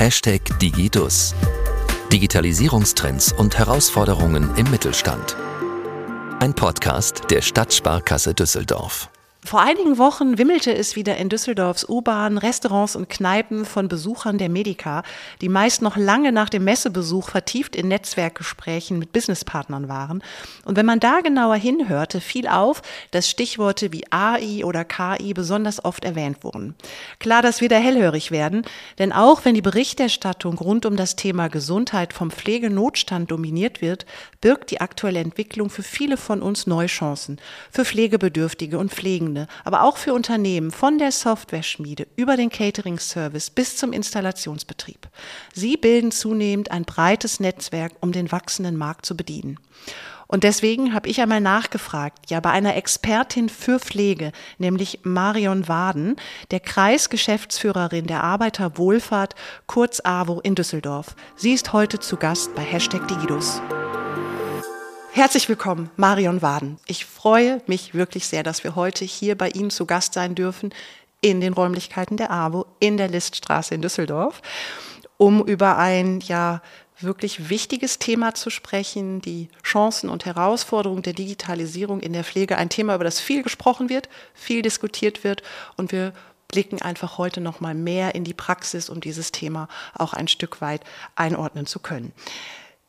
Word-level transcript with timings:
Hashtag 0.00 0.40
Digidus. 0.58 1.34
Digitalisierungstrends 2.10 3.34
und 3.34 3.58
Herausforderungen 3.58 4.48
im 4.56 4.70
Mittelstand. 4.70 5.36
Ein 6.38 6.54
Podcast 6.54 7.24
der 7.30 7.42
Stadtsparkasse 7.42 8.32
Düsseldorf. 8.32 9.10
Vor 9.42 9.62
einigen 9.62 9.96
Wochen 9.96 10.36
wimmelte 10.36 10.72
es 10.72 10.96
wieder 10.96 11.16
in 11.16 11.30
Düsseldorfs 11.30 11.88
U-Bahn, 11.88 12.36
Restaurants 12.36 12.94
und 12.94 13.08
Kneipen 13.08 13.64
von 13.64 13.88
Besuchern 13.88 14.36
der 14.36 14.50
Medica, 14.50 15.02
die 15.40 15.48
meist 15.48 15.80
noch 15.80 15.96
lange 15.96 16.30
nach 16.30 16.50
dem 16.50 16.64
Messebesuch 16.64 17.30
vertieft 17.30 17.74
in 17.74 17.88
Netzwerkgesprächen 17.88 18.98
mit 18.98 19.12
Businesspartnern 19.12 19.88
waren. 19.88 20.22
Und 20.66 20.76
wenn 20.76 20.84
man 20.84 21.00
da 21.00 21.20
genauer 21.20 21.56
hinhörte, 21.56 22.20
fiel 22.20 22.46
auf, 22.46 22.82
dass 23.12 23.30
Stichworte 23.30 23.92
wie 23.92 24.04
AI 24.10 24.62
oder 24.64 24.84
KI 24.84 25.32
besonders 25.32 25.82
oft 25.84 26.04
erwähnt 26.04 26.44
wurden. 26.44 26.74
Klar, 27.18 27.40
dass 27.40 27.62
wir 27.62 27.70
da 27.70 27.76
hellhörig 27.76 28.30
werden, 28.30 28.62
denn 28.98 29.10
auch 29.10 29.46
wenn 29.46 29.54
die 29.54 29.62
Berichterstattung 29.62 30.58
rund 30.58 30.84
um 30.84 30.96
das 30.96 31.16
Thema 31.16 31.48
Gesundheit 31.48 32.12
vom 32.12 32.30
Pflegenotstand 32.30 33.30
dominiert 33.30 33.80
wird, 33.80 34.04
birgt 34.42 34.70
die 34.70 34.82
aktuelle 34.82 35.20
Entwicklung 35.20 35.70
für 35.70 35.82
viele 35.82 36.18
von 36.18 36.42
uns 36.42 36.66
neue 36.66 36.88
Chancen, 36.88 37.40
für 37.70 37.86
Pflegebedürftige 37.86 38.78
und 38.78 38.92
Pflegende 38.92 39.29
Kunde, 39.30 39.46
aber 39.64 39.84
auch 39.84 39.96
für 39.96 40.12
Unternehmen 40.12 40.72
von 40.72 40.98
der 40.98 41.12
Software-Schmiede 41.12 42.08
über 42.16 42.36
den 42.36 42.50
Catering-Service 42.50 43.50
bis 43.50 43.76
zum 43.76 43.92
Installationsbetrieb. 43.92 45.08
Sie 45.54 45.76
bilden 45.76 46.10
zunehmend 46.10 46.72
ein 46.72 46.84
breites 46.84 47.38
Netzwerk, 47.38 47.92
um 48.00 48.10
den 48.10 48.32
wachsenden 48.32 48.76
Markt 48.76 49.06
zu 49.06 49.16
bedienen. 49.16 49.60
Und 50.26 50.42
deswegen 50.42 50.94
habe 50.94 51.08
ich 51.08 51.20
einmal 51.20 51.40
nachgefragt, 51.40 52.30
ja 52.30 52.40
bei 52.40 52.50
einer 52.50 52.76
Expertin 52.76 53.48
für 53.48 53.78
Pflege, 53.78 54.32
nämlich 54.58 55.00
Marion 55.04 55.68
Waden, 55.68 56.16
der 56.50 56.60
Kreisgeschäftsführerin 56.60 58.06
der 58.06 58.24
Arbeiterwohlfahrt, 58.24 59.34
kurz 59.66 60.00
AWO 60.04 60.40
in 60.40 60.56
Düsseldorf. 60.56 61.14
Sie 61.36 61.52
ist 61.52 61.72
heute 61.72 62.00
zu 62.00 62.16
Gast 62.16 62.54
bei 62.54 62.62
Hashtag 62.62 63.06
Digidus. 63.08 63.60
Herzlich 65.12 65.48
willkommen, 65.48 65.90
Marion 65.96 66.40
Waden. 66.40 66.78
Ich 66.86 67.04
freue 67.04 67.60
mich 67.66 67.94
wirklich 67.94 68.28
sehr, 68.28 68.44
dass 68.44 68.62
wir 68.62 68.76
heute 68.76 69.04
hier 69.04 69.36
bei 69.36 69.48
Ihnen 69.48 69.70
zu 69.70 69.84
Gast 69.84 70.14
sein 70.14 70.36
dürfen 70.36 70.72
in 71.20 71.40
den 71.40 71.52
Räumlichkeiten 71.52 72.16
der 72.16 72.30
AWO 72.30 72.66
in 72.78 72.96
der 72.96 73.08
Liststraße 73.08 73.74
in 73.74 73.82
Düsseldorf, 73.82 74.40
um 75.16 75.44
über 75.44 75.78
ein 75.78 76.20
ja 76.20 76.62
wirklich 77.00 77.48
wichtiges 77.48 77.98
Thema 77.98 78.34
zu 78.34 78.50
sprechen, 78.50 79.20
die 79.20 79.48
Chancen 79.64 80.08
und 80.10 80.26
Herausforderungen 80.26 81.02
der 81.02 81.12
Digitalisierung 81.12 81.98
in 81.98 82.12
der 82.12 82.24
Pflege, 82.24 82.56
ein 82.56 82.68
Thema, 82.68 82.94
über 82.94 83.04
das 83.04 83.18
viel 83.18 83.42
gesprochen 83.42 83.88
wird, 83.88 84.08
viel 84.32 84.62
diskutiert 84.62 85.24
wird 85.24 85.42
und 85.76 85.90
wir 85.90 86.12
blicken 86.46 86.80
einfach 86.80 87.18
heute 87.18 87.40
noch 87.40 87.58
mal 87.58 87.74
mehr 87.74 88.14
in 88.14 88.22
die 88.22 88.34
Praxis, 88.34 88.88
um 88.88 89.00
dieses 89.00 89.32
Thema 89.32 89.68
auch 89.92 90.12
ein 90.12 90.28
Stück 90.28 90.60
weit 90.60 90.82
einordnen 91.16 91.66
zu 91.66 91.80
können. 91.80 92.12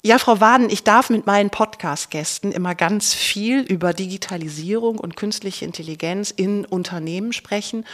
Ja, 0.04 0.18
Frau 0.18 0.40
Waden, 0.40 0.72
ich 0.72 0.84
darf 0.84 1.12
mit 1.12 1.28
meinen 1.28 1.52
Podcast-Gästen 1.52 2.52
immer 2.52 2.74
ganz 2.74 3.14
viel 3.14 3.62
über 3.62 3.94
Digitalisierung 3.94 4.98
und 4.98 5.16
künstliche 5.16 5.64
Intelligenz 5.64 6.32
in 6.32 6.66
Unternehmen 6.66 7.34
sprechen. 7.34 7.86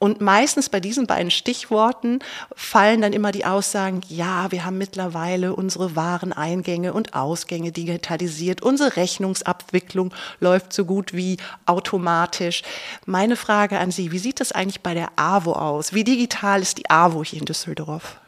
Und 0.00 0.20
meistens 0.20 0.68
bei 0.68 0.80
diesen 0.80 1.06
beiden 1.06 1.30
Stichworten 1.30 2.18
fallen 2.56 3.00
dann 3.00 3.12
immer 3.12 3.30
die 3.30 3.44
Aussagen, 3.44 4.00
ja, 4.08 4.50
wir 4.50 4.64
haben 4.64 4.76
mittlerweile 4.76 5.54
unsere 5.54 5.94
Wareneingänge 5.94 6.92
und 6.94 7.14
Ausgänge 7.14 7.70
digitalisiert. 7.70 8.60
Unsere 8.60 8.96
Rechnungsabwicklung 8.96 10.12
läuft 10.40 10.72
so 10.72 10.84
gut 10.84 11.12
wie 11.12 11.36
automatisch. 11.66 12.64
Meine 13.06 13.36
Frage 13.36 13.78
an 13.78 13.92
Sie, 13.92 14.10
wie 14.10 14.18
sieht 14.18 14.40
das 14.40 14.50
eigentlich 14.50 14.80
bei 14.80 14.94
der 14.94 15.12
AWO 15.14 15.52
aus? 15.52 15.92
Wie 15.92 16.02
digital 16.02 16.60
ist 16.60 16.78
die 16.78 16.90
AWO 16.90 17.22
hier 17.22 17.38
in 17.38 17.44
Düsseldorf? 17.44 18.18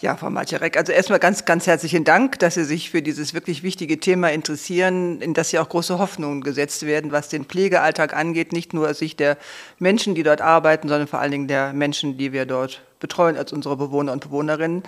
Ja, 0.00 0.16
Frau 0.16 0.30
Malczarek, 0.30 0.78
also 0.78 0.92
erstmal 0.92 1.18
ganz, 1.18 1.44
ganz 1.44 1.66
herzlichen 1.66 2.04
Dank, 2.04 2.38
dass 2.38 2.54
Sie 2.54 2.64
sich 2.64 2.88
für 2.88 3.02
dieses 3.02 3.34
wirklich 3.34 3.62
wichtige 3.62 4.00
Thema 4.00 4.32
interessieren, 4.32 5.20
in 5.20 5.34
das 5.34 5.52
ja 5.52 5.60
auch 5.60 5.68
große 5.68 5.98
Hoffnungen 5.98 6.40
gesetzt 6.40 6.86
werden, 6.86 7.12
was 7.12 7.28
den 7.28 7.44
Pflegealltag 7.44 8.16
angeht, 8.16 8.54
nicht 8.54 8.72
nur 8.72 8.88
aus 8.88 8.98
Sicht 8.98 9.20
der 9.20 9.36
Menschen, 9.78 10.14
die 10.14 10.22
dort 10.22 10.40
arbeiten, 10.40 10.88
sondern 10.88 11.06
vor 11.06 11.18
allen 11.20 11.32
Dingen 11.32 11.48
der 11.48 11.74
Menschen, 11.74 12.16
die 12.16 12.32
wir 12.32 12.46
dort 12.46 12.80
betreuen 12.98 13.36
als 13.36 13.52
unsere 13.52 13.76
Bewohner 13.76 14.12
und 14.12 14.24
Bewohnerinnen. 14.24 14.84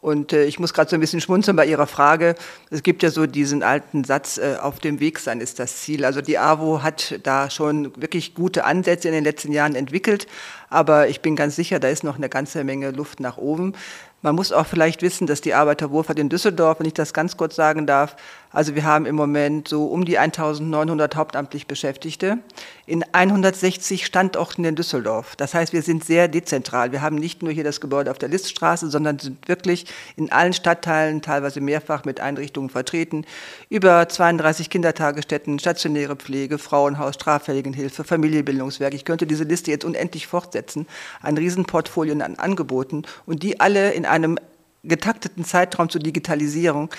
Und 0.00 0.32
äh, 0.32 0.44
ich 0.44 0.58
muss 0.58 0.72
gerade 0.72 0.88
so 0.88 0.96
ein 0.96 1.00
bisschen 1.00 1.20
schmunzeln 1.20 1.56
bei 1.56 1.66
Ihrer 1.66 1.86
Frage. 1.86 2.34
Es 2.70 2.82
gibt 2.82 3.02
ja 3.02 3.10
so 3.10 3.26
diesen 3.26 3.62
alten 3.62 4.04
Satz, 4.04 4.38
äh, 4.38 4.56
auf 4.60 4.78
dem 4.78 4.98
Weg 4.98 5.18
sein 5.18 5.40
ist 5.40 5.58
das 5.58 5.82
Ziel. 5.82 6.04
Also 6.04 6.22
die 6.22 6.38
AWO 6.38 6.82
hat 6.82 7.20
da 7.22 7.50
schon 7.50 7.94
wirklich 8.00 8.34
gute 8.34 8.64
Ansätze 8.64 9.08
in 9.08 9.14
den 9.14 9.24
letzten 9.24 9.52
Jahren 9.52 9.74
entwickelt. 9.74 10.26
Aber 10.70 11.08
ich 11.08 11.20
bin 11.20 11.36
ganz 11.36 11.56
sicher, 11.56 11.80
da 11.80 11.88
ist 11.88 12.04
noch 12.04 12.16
eine 12.16 12.30
ganze 12.30 12.64
Menge 12.64 12.92
Luft 12.92 13.20
nach 13.20 13.36
oben. 13.36 13.74
Man 14.22 14.34
muss 14.34 14.52
auch 14.52 14.66
vielleicht 14.66 15.00
wissen, 15.02 15.26
dass 15.26 15.40
die 15.40 15.54
Arbeiterwohlfahrt 15.54 16.18
in 16.18 16.28
Düsseldorf, 16.28 16.80
wenn 16.80 16.86
ich 16.86 16.94
das 16.94 17.14
ganz 17.14 17.36
kurz 17.36 17.56
sagen 17.56 17.86
darf, 17.86 18.16
also 18.52 18.74
wir 18.74 18.84
haben 18.84 19.06
im 19.06 19.14
Moment 19.14 19.68
so 19.68 19.86
um 19.86 20.04
die 20.04 20.18
1900 20.18 21.14
hauptamtlich 21.14 21.68
Beschäftigte 21.68 22.38
in 22.84 23.04
160 23.12 24.04
Standorten 24.04 24.64
in 24.64 24.74
Düsseldorf. 24.74 25.36
Das 25.36 25.54
heißt, 25.54 25.72
wir 25.72 25.82
sind 25.82 26.04
sehr 26.04 26.26
dezentral. 26.26 26.90
Wir 26.90 27.00
haben 27.00 27.14
nicht 27.14 27.42
nur 27.42 27.52
hier 27.52 27.62
das 27.62 27.80
Gebäude 27.80 28.10
auf 28.10 28.18
der 28.18 28.28
Liststraße, 28.28 28.90
sondern 28.90 29.20
sind 29.20 29.46
wirklich 29.46 29.86
in 30.16 30.32
allen 30.32 30.52
Stadtteilen, 30.52 31.22
teilweise 31.22 31.60
mehrfach 31.60 32.04
mit 32.04 32.18
Einrichtungen 32.18 32.70
vertreten. 32.70 33.24
Über 33.68 34.08
32 34.08 34.68
Kindertagesstätten, 34.68 35.60
stationäre 35.60 36.16
Pflege, 36.16 36.58
Frauenhaus, 36.58 37.14
Straffälligenhilfe, 37.14 38.02
Familienbildungswerk. 38.02 38.94
Ich 38.94 39.04
könnte 39.04 39.28
diese 39.28 39.44
Liste 39.44 39.70
jetzt 39.70 39.84
unendlich 39.84 40.26
fortsetzen. 40.26 40.88
Ein 41.22 41.36
Riesenportfolio 41.36 42.14
an 42.14 42.34
Angeboten 42.36 43.04
und 43.26 43.44
die 43.44 43.60
alle 43.60 43.92
in 43.92 44.06
einem 44.06 44.38
getakteten 44.82 45.44
Zeitraum 45.44 45.90
zur 45.90 46.00
Digitalisierung 46.00 46.90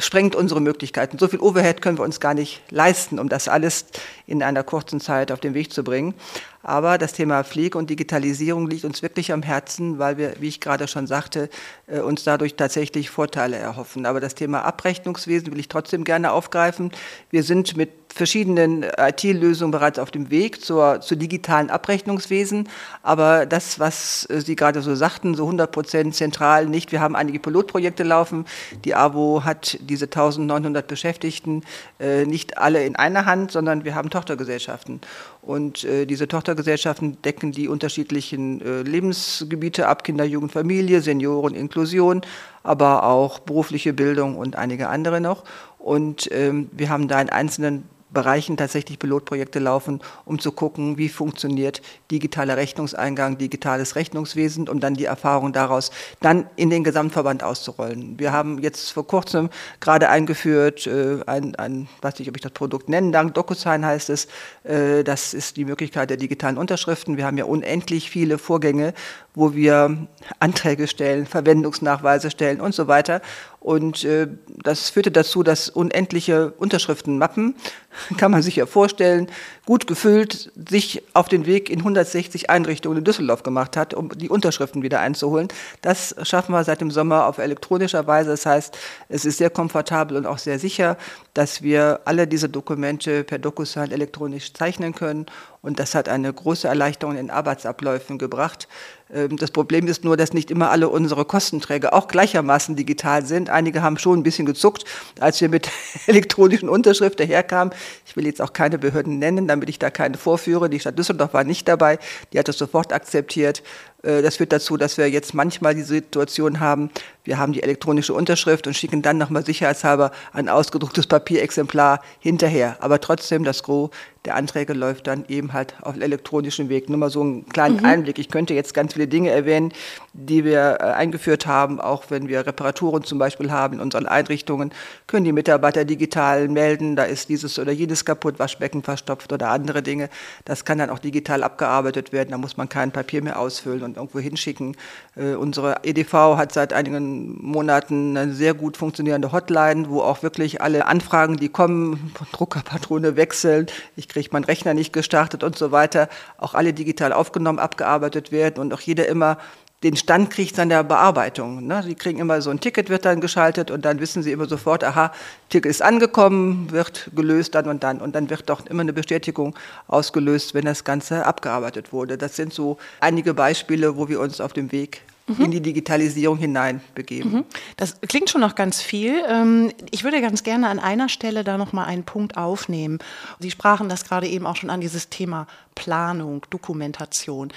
sprengt 0.00 0.34
unsere 0.34 0.60
Möglichkeiten. 0.60 1.18
So 1.18 1.28
viel 1.28 1.40
Overhead 1.40 1.82
können 1.82 1.98
wir 1.98 2.04
uns 2.04 2.20
gar 2.20 2.34
nicht 2.34 2.62
leisten, 2.70 3.18
um 3.18 3.28
das 3.28 3.48
alles 3.48 3.86
in 4.26 4.42
einer 4.42 4.62
kurzen 4.62 5.00
Zeit 5.00 5.30
auf 5.30 5.40
den 5.40 5.54
Weg 5.54 5.72
zu 5.72 5.84
bringen. 5.84 6.14
Aber 6.62 6.98
das 6.98 7.12
Thema 7.12 7.42
Pflege 7.44 7.78
und 7.78 7.88
Digitalisierung 7.88 8.68
liegt 8.68 8.84
uns 8.84 9.02
wirklich 9.02 9.32
am 9.32 9.42
Herzen, 9.42 9.98
weil 9.98 10.18
wir, 10.18 10.34
wie 10.40 10.48
ich 10.48 10.60
gerade 10.60 10.88
schon 10.88 11.06
sagte, 11.06 11.48
äh, 11.86 12.00
uns 12.00 12.24
dadurch 12.24 12.54
tatsächlich 12.54 13.10
Vorteile 13.10 13.56
erhoffen. 13.56 14.04
Aber 14.04 14.20
das 14.20 14.34
Thema 14.34 14.64
Abrechnungswesen 14.64 15.52
will 15.52 15.60
ich 15.60 15.68
trotzdem 15.68 16.04
gerne 16.04 16.32
aufgreifen. 16.32 16.90
Wir 17.30 17.42
sind 17.42 17.76
mit 17.76 17.99
verschiedenen 18.12 18.84
IT-Lösungen 18.98 19.70
bereits 19.70 19.98
auf 19.98 20.10
dem 20.10 20.30
Weg 20.30 20.62
zur, 20.62 21.00
zur 21.00 21.16
digitalen 21.16 21.70
Abrechnungswesen. 21.70 22.68
Aber 23.02 23.46
das, 23.46 23.78
was 23.78 24.28
äh, 24.28 24.40
Sie 24.40 24.56
gerade 24.56 24.82
so 24.82 24.94
sagten, 24.94 25.34
so 25.34 25.44
100 25.44 25.70
Prozent 25.70 26.14
zentral 26.14 26.66
nicht. 26.66 26.92
Wir 26.92 27.00
haben 27.00 27.16
einige 27.16 27.38
Pilotprojekte 27.38 28.02
laufen. 28.02 28.46
Die 28.84 28.94
AWO 28.94 29.44
hat 29.44 29.78
diese 29.80 30.06
1900 30.06 30.86
Beschäftigten 30.86 31.62
äh, 31.98 32.24
nicht 32.24 32.58
alle 32.58 32.84
in 32.84 32.96
einer 32.96 33.26
Hand, 33.26 33.52
sondern 33.52 33.84
wir 33.84 33.94
haben 33.94 34.10
Tochtergesellschaften. 34.10 35.00
Und 35.42 35.84
äh, 35.84 36.04
diese 36.04 36.28
Tochtergesellschaften 36.28 37.22
decken 37.22 37.52
die 37.52 37.68
unterschiedlichen 37.68 38.60
äh, 38.60 38.82
Lebensgebiete 38.82 39.88
ab, 39.88 40.04
Kinder, 40.04 40.24
Jugend, 40.24 40.52
Familie, 40.52 41.00
Senioren, 41.00 41.54
Inklusion, 41.54 42.22
aber 42.62 43.04
auch 43.04 43.38
berufliche 43.38 43.92
Bildung 43.92 44.36
und 44.36 44.56
einige 44.56 44.88
andere 44.88 45.20
noch. 45.20 45.44
Und 45.78 46.28
ähm, 46.32 46.68
wir 46.72 46.90
haben 46.90 47.08
da 47.08 47.20
in 47.20 47.30
einzelnen 47.30 47.88
Bereichen 48.12 48.56
tatsächlich 48.56 48.98
Pilotprojekte 48.98 49.58
laufen, 49.58 50.00
um 50.24 50.38
zu 50.38 50.52
gucken, 50.52 50.98
wie 50.98 51.08
funktioniert 51.08 51.80
digitaler 52.10 52.56
Rechnungseingang, 52.56 53.38
digitales 53.38 53.96
Rechnungswesen, 53.96 54.68
um 54.68 54.80
dann 54.80 54.94
die 54.94 55.04
Erfahrung 55.04 55.52
daraus 55.52 55.90
dann 56.20 56.46
in 56.56 56.70
den 56.70 56.84
Gesamtverband 56.84 57.42
auszurollen. 57.42 58.18
Wir 58.18 58.32
haben 58.32 58.58
jetzt 58.58 58.90
vor 58.90 59.06
kurzem 59.06 59.50
gerade 59.80 60.08
eingeführt, 60.08 60.86
äh, 60.86 61.20
ein, 61.26 61.54
ein 61.56 61.88
weiß 62.02 62.18
nicht, 62.18 62.28
ob 62.28 62.36
ich 62.36 62.42
das 62.42 62.52
Produkt 62.52 62.88
nennen 62.88 63.12
darf, 63.12 63.30
DocuSign 63.32 63.84
heißt 63.84 64.10
es, 64.10 64.28
äh, 64.64 65.04
das 65.04 65.34
ist 65.34 65.56
die 65.56 65.64
Möglichkeit 65.64 66.10
der 66.10 66.16
digitalen 66.16 66.58
Unterschriften. 66.58 67.16
Wir 67.16 67.26
haben 67.26 67.38
ja 67.38 67.44
unendlich 67.44 68.10
viele 68.10 68.38
Vorgänge, 68.38 68.94
wo 69.34 69.54
wir 69.54 70.08
Anträge 70.38 70.88
stellen, 70.88 71.26
Verwendungsnachweise 71.26 72.30
stellen 72.30 72.60
und 72.60 72.74
so 72.74 72.88
weiter. 72.88 73.20
Und 73.60 74.04
äh, 74.04 74.26
das 74.62 74.88
führte 74.88 75.10
dazu, 75.10 75.42
dass 75.42 75.68
unendliche 75.68 76.52
Unterschriftenmappen, 76.52 77.54
kann 78.16 78.30
man 78.30 78.40
sich 78.40 78.56
ja 78.56 78.64
vorstellen, 78.64 79.30
gut 79.66 79.86
gefüllt, 79.86 80.50
sich 80.68 81.02
auf 81.12 81.28
den 81.28 81.44
Weg 81.44 81.68
in 81.68 81.80
160 81.80 82.48
Einrichtungen 82.48 82.98
in 82.98 83.04
Düsseldorf 83.04 83.42
gemacht 83.42 83.76
hat, 83.76 83.92
um 83.92 84.08
die 84.16 84.30
Unterschriften 84.30 84.82
wieder 84.82 85.00
einzuholen. 85.00 85.48
Das 85.82 86.14
schaffen 86.22 86.52
wir 86.52 86.64
seit 86.64 86.80
dem 86.80 86.90
Sommer 86.90 87.26
auf 87.26 87.36
elektronischer 87.36 88.06
Weise. 88.06 88.30
Das 88.30 88.46
heißt, 88.46 88.78
es 89.10 89.26
ist 89.26 89.36
sehr 89.36 89.50
komfortabel 89.50 90.16
und 90.16 90.24
auch 90.24 90.38
sehr 90.38 90.58
sicher, 90.58 90.96
dass 91.34 91.60
wir 91.60 92.00
alle 92.06 92.26
diese 92.26 92.48
Dokumente 92.48 93.24
per 93.24 93.38
DocuSign 93.38 93.90
elektronisch 93.90 94.54
zeichnen 94.54 94.94
können. 94.94 95.26
Und 95.60 95.78
das 95.78 95.94
hat 95.94 96.08
eine 96.08 96.32
große 96.32 96.66
Erleichterung 96.66 97.18
in 97.18 97.28
Arbeitsabläufen 97.28 98.16
gebracht. 98.16 98.66
Ähm, 99.14 99.36
das 99.36 99.50
Problem 99.50 99.86
ist 99.86 100.04
nur, 100.04 100.16
dass 100.16 100.32
nicht 100.32 100.50
immer 100.50 100.70
alle 100.70 100.88
unsere 100.88 101.24
Kostenträger 101.24 101.94
auch 101.94 102.08
gleichermaßen 102.08 102.76
digital 102.76 103.24
sind. 103.24 103.50
Einige 103.50 103.82
haben 103.82 103.98
schon 103.98 104.20
ein 104.20 104.22
bisschen 104.22 104.46
gezuckt, 104.46 104.84
als 105.18 105.40
wir 105.40 105.48
mit 105.48 105.68
elektronischen 106.06 106.68
Unterschrift 106.68 107.20
daherkamen. 107.20 107.74
Ich 108.06 108.16
will 108.16 108.26
jetzt 108.26 108.42
auch 108.42 108.52
keine 108.52 108.78
Behörden 108.78 109.18
nennen, 109.18 109.46
damit 109.46 109.68
ich 109.68 109.78
da 109.78 109.90
keine 109.90 110.16
vorführe. 110.16 110.70
Die 110.70 110.80
Stadt 110.80 110.98
Düsseldorf 110.98 111.34
war 111.34 111.44
nicht 111.44 111.68
dabei. 111.68 111.98
Die 112.32 112.38
hat 112.38 112.48
das 112.48 112.58
sofort 112.58 112.92
akzeptiert. 112.92 113.62
Äh, 114.02 114.22
das 114.22 114.36
führt 114.36 114.52
dazu, 114.52 114.76
dass 114.76 114.98
wir 114.98 115.08
jetzt 115.08 115.34
manchmal 115.34 115.74
die 115.74 115.82
Situation 115.82 116.60
haben, 116.60 116.90
wir 117.24 117.38
haben 117.38 117.52
die 117.52 117.62
elektronische 117.62 118.14
Unterschrift 118.14 118.66
und 118.66 118.74
schicken 118.74 119.02
dann 119.02 119.18
nochmal 119.18 119.44
sicherheitshalber 119.44 120.10
ein 120.32 120.48
ausgedrucktes 120.48 121.06
Papierexemplar 121.06 122.00
hinterher. 122.18 122.76
Aber 122.80 123.00
trotzdem, 123.00 123.44
das 123.44 123.62
Gros 123.62 123.90
der 124.26 124.34
Anträge 124.34 124.74
läuft 124.74 125.06
dann 125.06 125.24
eben 125.28 125.54
halt 125.54 125.74
auf 125.80 125.96
elektronischen 125.98 126.68
Weg. 126.68 126.90
Nur 126.90 126.98
mal 126.98 127.08
so 127.08 127.22
einen 127.22 127.46
kleinen 127.48 127.78
mhm. 127.78 127.86
Einblick. 127.86 128.18
Ich 128.18 128.28
könnte 128.28 128.52
jetzt 128.52 128.74
ganz 128.74 128.92
viele 128.92 129.08
Dinge 129.08 129.30
erwähnen, 129.30 129.72
die 130.12 130.44
wir 130.44 130.78
äh, 130.80 130.84
eingeführt 130.84 131.46
haben, 131.46 131.80
auch 131.80 132.04
wenn 132.10 132.28
wir 132.28 132.46
Reparaturen 132.46 133.02
zum 133.02 133.18
Beispiel 133.18 133.50
haben 133.50 133.74
in 133.74 133.80
unseren 133.80 134.06
Einrichtungen, 134.06 134.72
können 135.06 135.24
die 135.24 135.32
Mitarbeiter 135.32 135.86
digital 135.86 136.48
melden, 136.48 136.96
da 136.96 137.04
ist 137.04 137.30
dieses 137.30 137.58
oder 137.58 137.72
jenes 137.72 138.04
kaputt, 138.04 138.38
Waschbecken 138.38 138.82
verstopft 138.82 139.32
oder 139.32 139.48
andere 139.48 139.82
Dinge. 139.82 140.10
Das 140.44 140.66
kann 140.66 140.78
dann 140.78 140.90
auch 140.90 140.98
digital 140.98 141.42
abgearbeitet 141.42 142.12
werden, 142.12 142.30
da 142.30 142.38
muss 142.38 142.58
man 142.58 142.68
kein 142.68 142.92
Papier 142.92 143.22
mehr 143.22 143.38
ausfüllen 143.38 143.82
und 143.90 143.96
irgendwo 143.96 144.20
hinschicken. 144.20 144.76
Äh, 145.16 145.34
unsere 145.34 145.84
EDV 145.84 146.36
hat 146.36 146.52
seit 146.52 146.72
einigen 146.72 147.36
Monaten 147.42 148.16
eine 148.16 148.32
sehr 148.32 148.54
gut 148.54 148.76
funktionierende 148.76 149.32
Hotline, 149.32 149.90
wo 149.90 150.00
auch 150.00 150.22
wirklich 150.22 150.62
alle 150.62 150.86
Anfragen, 150.86 151.36
die 151.36 151.48
kommen, 151.48 152.12
Druckerpatrone 152.32 153.16
wechseln, 153.16 153.66
ich 153.96 154.08
kriege 154.08 154.28
meinen 154.32 154.44
Rechner 154.44 154.74
nicht 154.74 154.92
gestartet 154.92 155.42
und 155.42 155.56
so 155.58 155.72
weiter, 155.72 156.08
auch 156.38 156.54
alle 156.54 156.72
digital 156.72 157.12
aufgenommen, 157.12 157.58
abgearbeitet 157.58 158.32
werden 158.32 158.60
und 158.60 158.72
auch 158.72 158.80
jeder 158.80 159.06
immer 159.08 159.38
den 159.82 159.96
Stand 159.96 160.30
kriegt 160.30 160.56
seiner 160.56 160.84
Bearbeitung. 160.84 161.66
Ne? 161.66 161.82
Sie 161.82 161.94
kriegen 161.94 162.18
immer 162.18 162.42
so 162.42 162.50
ein 162.50 162.60
Ticket, 162.60 162.90
wird 162.90 163.04
dann 163.06 163.20
geschaltet 163.20 163.70
und 163.70 163.84
dann 163.84 163.98
wissen 164.00 164.22
sie 164.22 164.32
immer 164.32 164.46
sofort, 164.46 164.84
aha, 164.84 165.12
Ticket 165.48 165.70
ist 165.70 165.82
angekommen, 165.82 166.70
wird 166.70 167.10
gelöst 167.14 167.54
dann 167.54 167.66
und 167.66 167.82
dann. 167.82 168.00
Und 168.00 168.14
dann 168.14 168.28
wird 168.28 168.50
doch 168.50 168.66
immer 168.66 168.82
eine 168.82 168.92
Bestätigung 168.92 169.54
ausgelöst, 169.88 170.52
wenn 170.52 170.66
das 170.66 170.84
Ganze 170.84 171.24
abgearbeitet 171.24 171.92
wurde. 171.92 172.18
Das 172.18 172.36
sind 172.36 172.52
so 172.52 172.76
einige 173.00 173.32
Beispiele, 173.32 173.96
wo 173.96 174.08
wir 174.08 174.20
uns 174.20 174.40
auf 174.40 174.52
dem 174.52 174.70
Weg 174.70 175.02
mhm. 175.38 175.44
in 175.46 175.50
die 175.50 175.60
Digitalisierung 175.60 176.38
hineinbegeben. 176.38 177.32
Mhm. 177.32 177.44
Das 177.76 178.00
klingt 178.00 178.30
schon 178.30 178.40
noch 178.40 178.54
ganz 178.54 178.80
viel. 178.82 179.22
Ähm, 179.28 179.72
ich 179.90 180.04
würde 180.04 180.20
ganz 180.20 180.42
gerne 180.42 180.68
an 180.68 180.78
einer 180.78 181.08
Stelle 181.08 181.44
da 181.44 181.58
noch 181.58 181.72
mal 181.72 181.84
einen 181.84 182.04
Punkt 182.04 182.36
aufnehmen. 182.36 182.98
Sie 183.38 183.50
sprachen 183.50 183.88
das 183.88 184.04
gerade 184.04 184.26
eben 184.26 184.46
auch 184.46 184.56
schon 184.56 184.70
an, 184.70 184.80
dieses 184.80 185.08
Thema 185.08 185.46
Planung, 185.74 186.46
Dokumentation. 186.50 187.52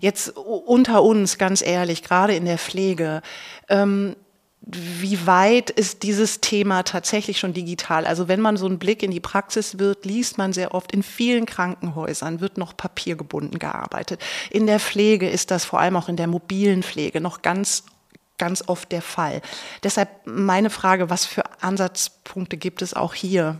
Jetzt 0.00 0.36
unter 0.36 1.02
uns, 1.02 1.38
ganz 1.38 1.62
ehrlich, 1.62 2.02
gerade 2.02 2.34
in 2.34 2.44
der 2.44 2.58
Pflege, 2.58 3.22
ähm, 3.68 4.16
wie 4.60 5.26
weit 5.26 5.70
ist 5.70 6.02
dieses 6.02 6.40
Thema 6.40 6.82
tatsächlich 6.82 7.38
schon 7.38 7.54
digital? 7.54 8.04
Also 8.06 8.28
wenn 8.28 8.40
man 8.40 8.56
so 8.56 8.66
einen 8.66 8.78
Blick 8.78 9.02
in 9.02 9.10
die 9.10 9.20
Praxis 9.20 9.78
wird, 9.78 10.04
liest 10.04 10.36
man 10.36 10.52
sehr 10.52 10.74
oft, 10.74 10.92
in 10.92 11.02
vielen 11.02 11.46
Krankenhäusern 11.46 12.40
wird 12.40 12.58
noch 12.58 12.76
papiergebunden 12.76 13.58
gearbeitet. 13.58 14.20
In 14.50 14.66
der 14.66 14.80
Pflege 14.80 15.28
ist 15.28 15.50
das 15.50 15.64
vor 15.64 15.80
allem 15.80 15.96
auch 15.96 16.08
in 16.08 16.16
der 16.16 16.26
mobilen 16.26 16.82
Pflege 16.82 17.20
noch 17.20 17.42
ganz 17.42 17.84
ganz 18.38 18.62
oft 18.68 18.92
der 18.92 19.02
Fall. 19.02 19.42
Deshalb 19.82 20.08
meine 20.24 20.70
Frage, 20.70 21.10
was 21.10 21.26
für 21.26 21.42
Ansatzpunkte 21.60 22.56
gibt 22.56 22.82
es 22.82 22.94
auch 22.94 23.12
hier? 23.12 23.58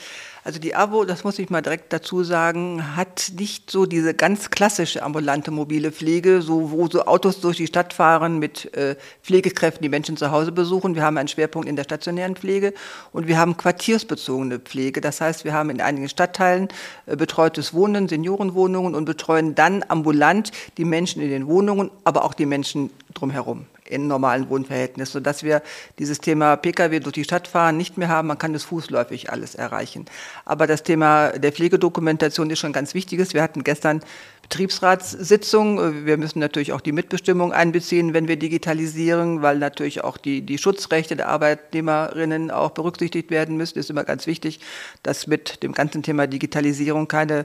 Also 0.48 0.60
die 0.60 0.74
AWO, 0.74 1.04
das 1.04 1.24
muss 1.24 1.38
ich 1.38 1.50
mal 1.50 1.60
direkt 1.60 1.92
dazu 1.92 2.24
sagen, 2.24 2.96
hat 2.96 3.32
nicht 3.38 3.70
so 3.70 3.84
diese 3.84 4.14
ganz 4.14 4.48
klassische 4.48 5.02
ambulante 5.02 5.50
mobile 5.50 5.92
Pflege, 5.92 6.40
so, 6.40 6.70
wo 6.70 6.88
so 6.88 7.04
Autos 7.04 7.42
durch 7.42 7.58
die 7.58 7.66
Stadt 7.66 7.92
fahren 7.92 8.38
mit 8.38 8.74
äh, 8.74 8.96
Pflegekräften, 9.22 9.82
die 9.82 9.90
Menschen 9.90 10.16
zu 10.16 10.30
Hause 10.30 10.50
besuchen. 10.50 10.94
Wir 10.94 11.02
haben 11.02 11.18
einen 11.18 11.28
Schwerpunkt 11.28 11.68
in 11.68 11.76
der 11.76 11.84
stationären 11.84 12.34
Pflege 12.34 12.72
und 13.12 13.28
wir 13.28 13.36
haben 13.36 13.58
quartiersbezogene 13.58 14.58
Pflege. 14.58 15.02
Das 15.02 15.20
heißt, 15.20 15.44
wir 15.44 15.52
haben 15.52 15.68
in 15.68 15.82
einigen 15.82 16.08
Stadtteilen 16.08 16.68
äh, 17.04 17.14
betreutes 17.14 17.74
Wohnen, 17.74 18.08
Seniorenwohnungen 18.08 18.94
und 18.94 19.04
betreuen 19.04 19.54
dann 19.54 19.84
ambulant 19.88 20.50
die 20.78 20.86
Menschen 20.86 21.20
in 21.20 21.28
den 21.28 21.46
Wohnungen, 21.46 21.90
aber 22.04 22.24
auch 22.24 22.32
die 22.32 22.46
Menschen 22.46 22.88
drumherum 23.12 23.66
in 23.90 24.06
normalen 24.06 24.48
Wohnverhältnissen, 24.48 25.12
sodass 25.12 25.42
wir 25.42 25.62
dieses 25.98 26.20
Thema 26.20 26.56
Pkw 26.56 27.00
durch 27.00 27.14
die 27.14 27.24
Stadt 27.24 27.48
fahren 27.48 27.76
nicht 27.76 27.98
mehr 27.98 28.08
haben. 28.08 28.28
Man 28.28 28.38
kann 28.38 28.52
das 28.52 28.64
fußläufig 28.64 29.30
alles 29.30 29.54
erreichen. 29.54 30.06
Aber 30.44 30.66
das 30.66 30.82
Thema 30.82 31.30
der 31.30 31.52
Pflegedokumentation 31.52 32.50
ist 32.50 32.58
schon 32.58 32.72
ganz 32.72 32.94
wichtiges. 32.94 33.34
Wir 33.34 33.42
hatten 33.42 33.64
gestern 33.64 34.02
Betriebsratssitzung. 34.42 36.06
Wir 36.06 36.16
müssen 36.16 36.38
natürlich 36.38 36.72
auch 36.72 36.80
die 36.80 36.92
Mitbestimmung 36.92 37.52
einbeziehen, 37.52 38.14
wenn 38.14 38.28
wir 38.28 38.36
digitalisieren, 38.36 39.42
weil 39.42 39.58
natürlich 39.58 40.04
auch 40.04 40.16
die, 40.16 40.40
die 40.40 40.56
Schutzrechte 40.56 41.16
der 41.16 41.28
Arbeitnehmerinnen 41.28 42.50
auch 42.50 42.70
berücksichtigt 42.70 43.30
werden 43.30 43.56
müssen. 43.56 43.74
Das 43.74 43.86
ist 43.86 43.90
immer 43.90 44.04
ganz 44.04 44.26
wichtig, 44.26 44.60
dass 45.02 45.26
mit 45.26 45.62
dem 45.62 45.72
ganzen 45.72 46.02
Thema 46.02 46.26
Digitalisierung 46.26 47.08
keine 47.08 47.44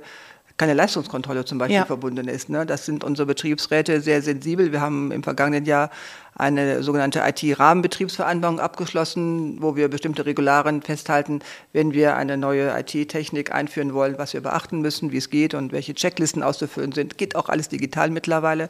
keine 0.58 0.74
Leistungskontrolle 0.74 1.46
zum 1.46 1.58
Beispiel 1.58 1.78
ja. 1.78 1.86
verbunden 1.86 2.28
ist. 2.28 2.50
Ne? 2.50 2.66
Das 2.66 2.86
sind 2.86 3.04
unsere 3.04 3.26
Betriebsräte 3.26 4.02
sehr 4.02 4.22
sensibel. 4.22 4.72
Wir 4.72 4.82
haben 4.82 5.12
im 5.12 5.24
vergangenen 5.24 5.66
Jahr 5.66 5.90
eine 6.36 6.84
sogenannte 6.84 7.22
IT-Rahmenbetriebsvereinbarung 7.26 8.60
abgeschlossen, 8.60 9.62
wo 9.62 9.76
wir 9.76 9.88
bestimmte 9.88 10.26
Regularien 10.26 10.82
festhalten, 10.82 11.40
wenn 11.74 11.94
wir 11.94 12.16
eine 12.16 12.38
neue 12.38 12.72
IT-Technik 12.80 13.52
einführen 13.52 13.94
wollen, 13.94 14.18
was 14.18 14.34
wir 14.34 14.42
beachten 14.42 14.82
müssen, 14.82 15.12
wie 15.12 15.18
es 15.18 15.30
geht 15.30 15.54
und 15.54 15.72
welche 15.72 15.96
Checklisten 15.96 16.44
auszufüllen 16.44 16.92
sind. 16.92 17.18
Geht 17.18 17.36
auch 17.36 17.50
alles 17.50 17.70
digital 17.70 18.10
mittlerweile. 18.10 18.70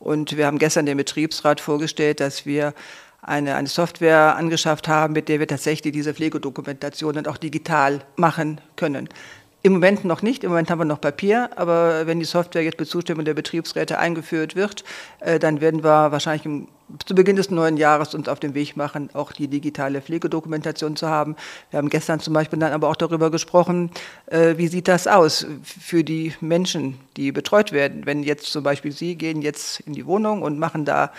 Und 0.00 0.36
wir 0.36 0.46
haben 0.46 0.58
gestern 0.58 0.86
dem 0.86 0.98
Betriebsrat 0.98 1.60
vorgestellt, 1.60 2.20
dass 2.20 2.44
wir 2.44 2.74
eine, 3.22 3.54
eine 3.54 3.68
Software 3.68 4.36
angeschafft 4.36 4.88
haben, 4.88 5.12
mit 5.12 5.28
der 5.28 5.38
wir 5.38 5.46
tatsächlich 5.46 5.92
diese 5.92 6.12
Pflegedokumentation 6.12 7.14
dann 7.14 7.26
auch 7.26 7.36
digital 7.38 8.00
machen 8.16 8.60
können. 8.76 9.08
Im 9.64 9.74
Moment 9.74 10.04
noch 10.04 10.22
nicht. 10.22 10.42
Im 10.42 10.50
Moment 10.50 10.70
haben 10.70 10.80
wir 10.80 10.84
noch 10.84 11.00
Papier. 11.00 11.50
Aber 11.56 12.06
wenn 12.06 12.18
die 12.18 12.24
Software 12.24 12.62
jetzt 12.62 12.80
mit 12.80 12.88
Zustimmung 12.88 13.24
der 13.24 13.34
Betriebsräte 13.34 13.98
eingeführt 13.98 14.56
wird, 14.56 14.82
äh, 15.20 15.38
dann 15.38 15.60
werden 15.60 15.84
wir 15.84 16.10
wahrscheinlich 16.10 16.44
im 16.46 16.68
zu 17.06 17.14
Beginn 17.14 17.36
des 17.36 17.50
neuen 17.50 17.76
Jahres 17.76 18.14
uns 18.14 18.28
auf 18.28 18.40
den 18.40 18.54
Weg 18.54 18.76
machen, 18.76 19.10
auch 19.14 19.32
die 19.32 19.48
digitale 19.48 20.02
Pflegedokumentation 20.02 20.96
zu 20.96 21.08
haben. 21.08 21.36
Wir 21.70 21.78
haben 21.78 21.88
gestern 21.88 22.20
zum 22.20 22.34
Beispiel 22.34 22.58
dann 22.58 22.72
aber 22.72 22.88
auch 22.88 22.96
darüber 22.96 23.30
gesprochen, 23.30 23.90
äh, 24.26 24.56
wie 24.56 24.68
sieht 24.68 24.88
das 24.88 25.06
aus 25.06 25.46
für 25.62 26.04
die 26.04 26.34
Menschen, 26.40 26.98
die 27.16 27.32
betreut 27.32 27.72
werden. 27.72 28.04
Wenn 28.04 28.22
jetzt 28.22 28.52
zum 28.52 28.62
Beispiel 28.62 28.92
Sie 28.92 29.16
gehen 29.16 29.42
jetzt 29.42 29.80
in 29.80 29.94
die 29.94 30.06
Wohnung 30.06 30.42
und 30.42 30.58
machen 30.58 30.84
da 30.84 31.12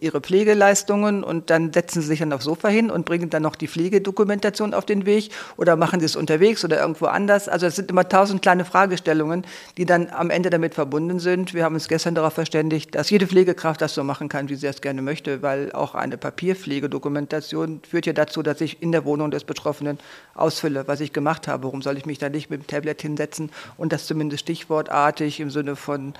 Ihre 0.00 0.20
Pflegeleistungen 0.20 1.22
und 1.24 1.50
dann 1.50 1.72
setzen 1.72 2.00
Sie 2.00 2.08
sich 2.08 2.20
dann 2.20 2.32
aufs 2.32 2.44
Sofa 2.44 2.68
hin 2.68 2.90
und 2.90 3.04
bringen 3.04 3.28
dann 3.28 3.42
noch 3.42 3.56
die 3.56 3.68
Pflegedokumentation 3.68 4.72
auf 4.72 4.86
den 4.86 5.04
Weg 5.04 5.30
oder 5.56 5.76
machen 5.76 6.00
Sie 6.00 6.06
es 6.06 6.16
unterwegs 6.16 6.64
oder 6.64 6.80
irgendwo 6.80 7.06
anders. 7.06 7.48
Also 7.48 7.66
es 7.66 7.76
sind 7.76 7.90
immer 7.90 8.08
tausend 8.08 8.42
kleine 8.42 8.64
Fragestellungen, 8.64 9.44
die 9.76 9.84
dann 9.84 10.08
am 10.10 10.30
Ende 10.30 10.50
damit 10.50 10.74
verbunden 10.74 11.20
sind. 11.20 11.52
Wir 11.52 11.64
haben 11.64 11.74
uns 11.74 11.88
gestern 11.88 12.14
darauf 12.14 12.32
verständigt, 12.32 12.94
dass 12.94 13.10
jede 13.10 13.26
Pflegekraft 13.26 13.82
das 13.82 13.94
so 13.94 14.02
machen 14.02 14.28
kann, 14.28 14.48
wie 14.48 14.54
sie 14.54 14.66
es 14.66 14.80
gerne 14.80 15.02
möchte 15.02 15.42
weil 15.42 15.72
auch 15.72 15.94
eine 15.94 16.16
Papierpflegedokumentation 16.16 17.80
führt 17.88 18.06
ja 18.06 18.12
dazu, 18.12 18.42
dass 18.42 18.60
ich 18.60 18.80
in 18.80 18.92
der 18.92 19.04
Wohnung 19.04 19.30
des 19.30 19.44
Betroffenen 19.44 19.98
ausfülle, 20.34 20.86
was 20.86 21.00
ich 21.00 21.12
gemacht 21.12 21.48
habe. 21.48 21.64
Warum 21.64 21.82
soll 21.82 21.98
ich 21.98 22.06
mich 22.06 22.18
da 22.18 22.28
nicht 22.28 22.50
mit 22.50 22.62
dem 22.62 22.66
Tablet 22.66 23.02
hinsetzen 23.02 23.50
und 23.76 23.92
das 23.92 24.06
zumindest 24.06 24.42
stichwortartig 24.42 25.40
im 25.40 25.50
Sinne 25.50 25.76
von 25.76 26.14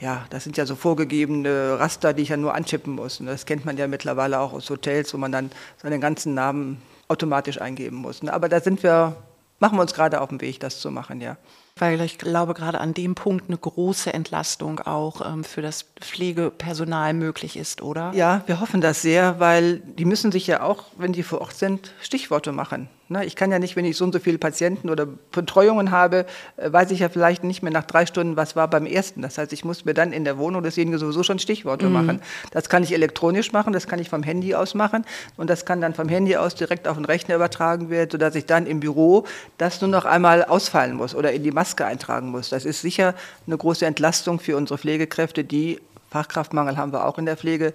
ja, 0.00 0.24
das 0.30 0.44
sind 0.44 0.56
ja 0.56 0.66
so 0.66 0.76
vorgegebene 0.76 1.78
Raster, 1.78 2.12
die 2.12 2.22
ich 2.22 2.28
ja 2.30 2.36
nur 2.36 2.54
anchippen 2.54 2.94
muss. 2.94 3.20
Und 3.20 3.26
das 3.26 3.46
kennt 3.46 3.64
man 3.64 3.76
ja 3.76 3.86
mittlerweile 3.86 4.40
auch 4.40 4.52
aus 4.52 4.68
Hotels, 4.70 5.12
wo 5.14 5.18
man 5.18 5.32
dann 5.32 5.50
seinen 5.78 6.00
ganzen 6.00 6.34
Namen 6.34 6.82
automatisch 7.08 7.60
eingeben 7.60 7.96
muss. 7.96 8.26
Aber 8.26 8.48
da 8.48 8.60
sind 8.60 8.82
wir, 8.82 9.16
machen 9.58 9.78
wir 9.78 9.82
uns 9.82 9.94
gerade 9.94 10.20
auf 10.20 10.28
den 10.28 10.40
Weg, 10.40 10.60
das 10.60 10.80
zu 10.80 10.90
machen, 10.90 11.20
ja 11.20 11.36
weil 11.78 12.00
ich 12.00 12.18
glaube, 12.18 12.54
gerade 12.54 12.80
an 12.80 12.94
dem 12.94 13.14
Punkt 13.14 13.48
eine 13.48 13.58
große 13.58 14.12
Entlastung 14.12 14.80
auch 14.80 15.20
ähm, 15.20 15.44
für 15.44 15.60
das 15.60 15.84
Pflegepersonal 16.00 17.12
möglich 17.12 17.56
ist, 17.56 17.82
oder? 17.82 18.12
Ja, 18.14 18.42
wir 18.46 18.60
hoffen 18.60 18.80
das 18.80 19.02
sehr, 19.02 19.38
weil 19.40 19.80
die 19.80 20.06
müssen 20.06 20.32
sich 20.32 20.46
ja 20.46 20.62
auch, 20.62 20.84
wenn 20.96 21.12
die 21.12 21.22
vor 21.22 21.42
Ort 21.42 21.54
sind, 21.54 21.92
Stichworte 22.00 22.52
machen. 22.52 22.88
Ich 23.22 23.36
kann 23.36 23.52
ja 23.52 23.60
nicht, 23.60 23.76
wenn 23.76 23.84
ich 23.84 23.96
so 23.96 24.04
und 24.04 24.12
so 24.12 24.18
viele 24.18 24.38
Patienten 24.38 24.90
oder 24.90 25.06
Betreuungen 25.06 25.92
habe, 25.92 26.26
äh, 26.56 26.72
weiß 26.72 26.90
ich 26.90 26.98
ja 26.98 27.08
vielleicht 27.08 27.44
nicht 27.44 27.62
mehr 27.62 27.72
nach 27.72 27.84
drei 27.84 28.04
Stunden, 28.04 28.36
was 28.36 28.56
war 28.56 28.68
beim 28.68 28.84
ersten. 28.84 29.22
Das 29.22 29.38
heißt, 29.38 29.52
ich 29.52 29.64
muss 29.64 29.84
mir 29.84 29.94
dann 29.94 30.12
in 30.12 30.24
der 30.24 30.38
Wohnung 30.38 30.62
desjenigen 30.62 30.98
sowieso 30.98 31.22
schon 31.22 31.38
Stichworte 31.38 31.86
mhm. 31.86 31.92
machen. 31.92 32.22
Das 32.50 32.68
kann 32.68 32.82
ich 32.82 32.92
elektronisch 32.92 33.52
machen, 33.52 33.72
das 33.72 33.86
kann 33.86 34.00
ich 34.00 34.08
vom 34.08 34.24
Handy 34.24 34.54
aus 34.56 34.74
machen 34.74 35.04
und 35.36 35.48
das 35.48 35.64
kann 35.64 35.80
dann 35.80 35.94
vom 35.94 36.08
Handy 36.08 36.36
aus 36.36 36.56
direkt 36.56 36.88
auf 36.88 36.96
den 36.96 37.04
Rechner 37.04 37.36
übertragen 37.36 37.90
werden, 37.90 38.10
sodass 38.10 38.34
ich 38.34 38.46
dann 38.46 38.66
im 38.66 38.80
Büro 38.80 39.24
das 39.56 39.80
nur 39.80 39.90
noch 39.90 40.04
einmal 40.04 40.44
ausfallen 40.44 40.96
muss 40.96 41.14
oder 41.14 41.32
in 41.32 41.44
die 41.44 41.52
Maske 41.52 41.86
eintragen 41.86 42.30
muss. 42.30 42.48
Das 42.48 42.64
ist 42.64 42.80
sicher 42.80 43.14
eine 43.46 43.56
große 43.56 43.86
Entlastung 43.86 44.40
für 44.40 44.56
unsere 44.56 44.78
Pflegekräfte, 44.78 45.44
die 45.44 45.80
Fachkraftmangel 46.10 46.76
haben 46.76 46.92
wir 46.92 47.04
auch 47.04 47.18
in 47.18 47.26
der 47.26 47.36
Pflege 47.36 47.72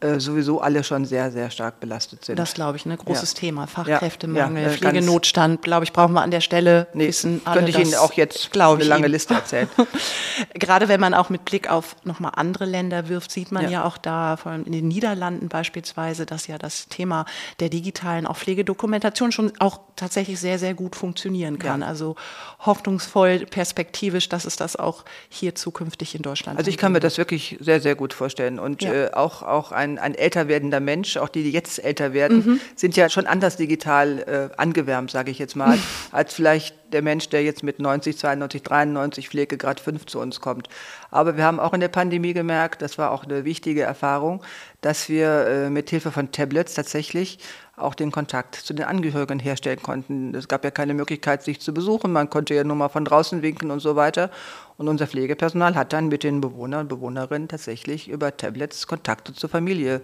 äh, 0.00 0.20
sowieso 0.20 0.60
alle 0.60 0.84
schon 0.84 1.06
sehr, 1.06 1.30
sehr 1.30 1.50
stark 1.50 1.80
belastet 1.80 2.24
sind. 2.24 2.38
Das 2.38 2.52
glaube 2.52 2.76
ich, 2.76 2.84
ein 2.84 2.90
ne? 2.90 2.98
großes 2.98 3.32
ja. 3.32 3.40
Thema. 3.40 3.66
Fachkräftemangel, 3.66 4.62
ja, 4.62 4.68
ja, 4.68 4.74
Pflegenotstand, 4.74 5.62
glaube 5.62 5.84
ich, 5.84 5.92
brauchen 5.94 6.12
wir 6.12 6.22
an 6.22 6.30
der 6.30 6.42
Stelle 6.42 6.86
nee, 6.92 7.08
wissen. 7.08 7.40
Alle 7.44 7.60
könnte 7.60 7.70
ich 7.70 7.86
Ihnen 7.86 7.94
auch 7.94 8.12
jetzt 8.12 8.50
eine 8.54 8.84
lange 8.84 9.06
Ihnen. 9.06 9.12
Liste 9.12 9.34
erzählen. 9.34 9.68
Gerade 10.54 10.88
wenn 10.88 11.00
man 11.00 11.14
auch 11.14 11.30
mit 11.30 11.46
Blick 11.46 11.70
auf 11.70 11.96
nochmal 12.04 12.32
andere 12.36 12.66
Länder 12.66 13.08
wirft, 13.08 13.32
sieht 13.32 13.52
man 13.52 13.70
ja. 13.70 13.84
auch 13.84 13.96
da, 13.96 14.36
vor 14.36 14.52
allem 14.52 14.64
in 14.64 14.72
den 14.72 14.88
Niederlanden 14.88 15.48
beispielsweise, 15.48 16.26
dass 16.26 16.46
ja 16.46 16.58
das 16.58 16.88
Thema 16.88 17.24
der 17.60 17.70
digitalen 17.70 18.26
auch 18.26 18.36
Pflegedokumentation 18.36 19.32
schon 19.32 19.52
auch 19.60 19.80
tatsächlich 19.96 20.38
sehr, 20.38 20.58
sehr 20.58 20.74
gut 20.74 20.94
funktionieren 20.94 21.58
kann. 21.58 21.82
Also 21.82 22.16
hoffnungsvoll, 22.60 23.46
perspektivisch, 23.46 24.28
dass 24.28 24.44
es 24.44 24.56
das 24.56 24.76
auch 24.76 25.04
hier 25.28 25.54
zukünftig 25.54 26.14
in 26.14 26.22
Deutschland 26.22 26.58
Also 26.58 26.70
ich 26.70 26.76
kann 26.76 26.92
mir 26.92 27.00
das 27.00 27.18
wirklich 27.18 27.56
sehr, 27.60 27.80
sehr 27.80 27.94
gut 27.94 28.12
vorstellen. 28.12 28.58
Und 28.58 28.82
äh, 28.82 29.10
auch, 29.12 29.42
auch 29.42 29.72
ein 29.72 29.95
ein, 29.98 30.12
ein 30.12 30.14
älter 30.14 30.48
werdender 30.48 30.80
Mensch, 30.80 31.16
auch 31.16 31.28
die, 31.28 31.42
die 31.42 31.50
jetzt 31.50 31.82
älter 31.82 32.12
werden, 32.12 32.38
mhm. 32.38 32.60
sind 32.74 32.96
ja 32.96 33.08
schon 33.08 33.26
anders 33.26 33.56
digital 33.56 34.50
äh, 34.52 34.56
angewärmt, 34.56 35.10
sage 35.10 35.30
ich 35.30 35.38
jetzt 35.38 35.56
mal, 35.56 35.78
als 36.12 36.34
vielleicht 36.34 36.74
der 36.92 37.02
Mensch, 37.02 37.28
der 37.28 37.42
jetzt 37.42 37.62
mit 37.62 37.78
90, 37.78 38.18
92, 38.18 38.62
93 38.62 39.28
Pflegegrad 39.28 39.80
5 39.80 40.06
zu 40.06 40.20
uns 40.20 40.40
kommt. 40.40 40.68
Aber 41.10 41.36
wir 41.36 41.44
haben 41.44 41.60
auch 41.60 41.74
in 41.74 41.80
der 41.80 41.88
Pandemie 41.88 42.32
gemerkt, 42.32 42.82
das 42.82 42.98
war 42.98 43.10
auch 43.10 43.24
eine 43.24 43.44
wichtige 43.44 43.82
Erfahrung, 43.82 44.42
dass 44.80 45.08
wir 45.08 45.46
äh, 45.46 45.70
mit 45.70 45.90
Hilfe 45.90 46.12
von 46.12 46.32
Tablets 46.32 46.74
tatsächlich 46.74 47.38
auch 47.76 47.94
den 47.94 48.10
Kontakt 48.10 48.54
zu 48.54 48.72
den 48.72 48.86
Angehörigen 48.86 49.38
herstellen 49.38 49.82
konnten. 49.82 50.34
Es 50.34 50.48
gab 50.48 50.64
ja 50.64 50.70
keine 50.70 50.94
Möglichkeit, 50.94 51.42
sich 51.42 51.60
zu 51.60 51.74
besuchen. 51.74 52.10
Man 52.10 52.30
konnte 52.30 52.54
ja 52.54 52.64
nur 52.64 52.76
mal 52.76 52.88
von 52.88 53.04
draußen 53.04 53.42
winken 53.42 53.70
und 53.70 53.80
so 53.80 53.96
weiter. 53.96 54.30
Und 54.78 54.88
unser 54.88 55.06
Pflegepersonal 55.06 55.74
hat 55.74 55.92
dann 55.92 56.08
mit 56.08 56.22
den 56.22 56.40
Bewohnern 56.40 56.82
und 56.82 56.88
Bewohnerinnen 56.88 57.48
tatsächlich 57.48 58.08
über 58.08 58.36
Tablets 58.36 58.86
Kontakte 58.86 59.34
zur 59.34 59.50
Familie 59.50 60.00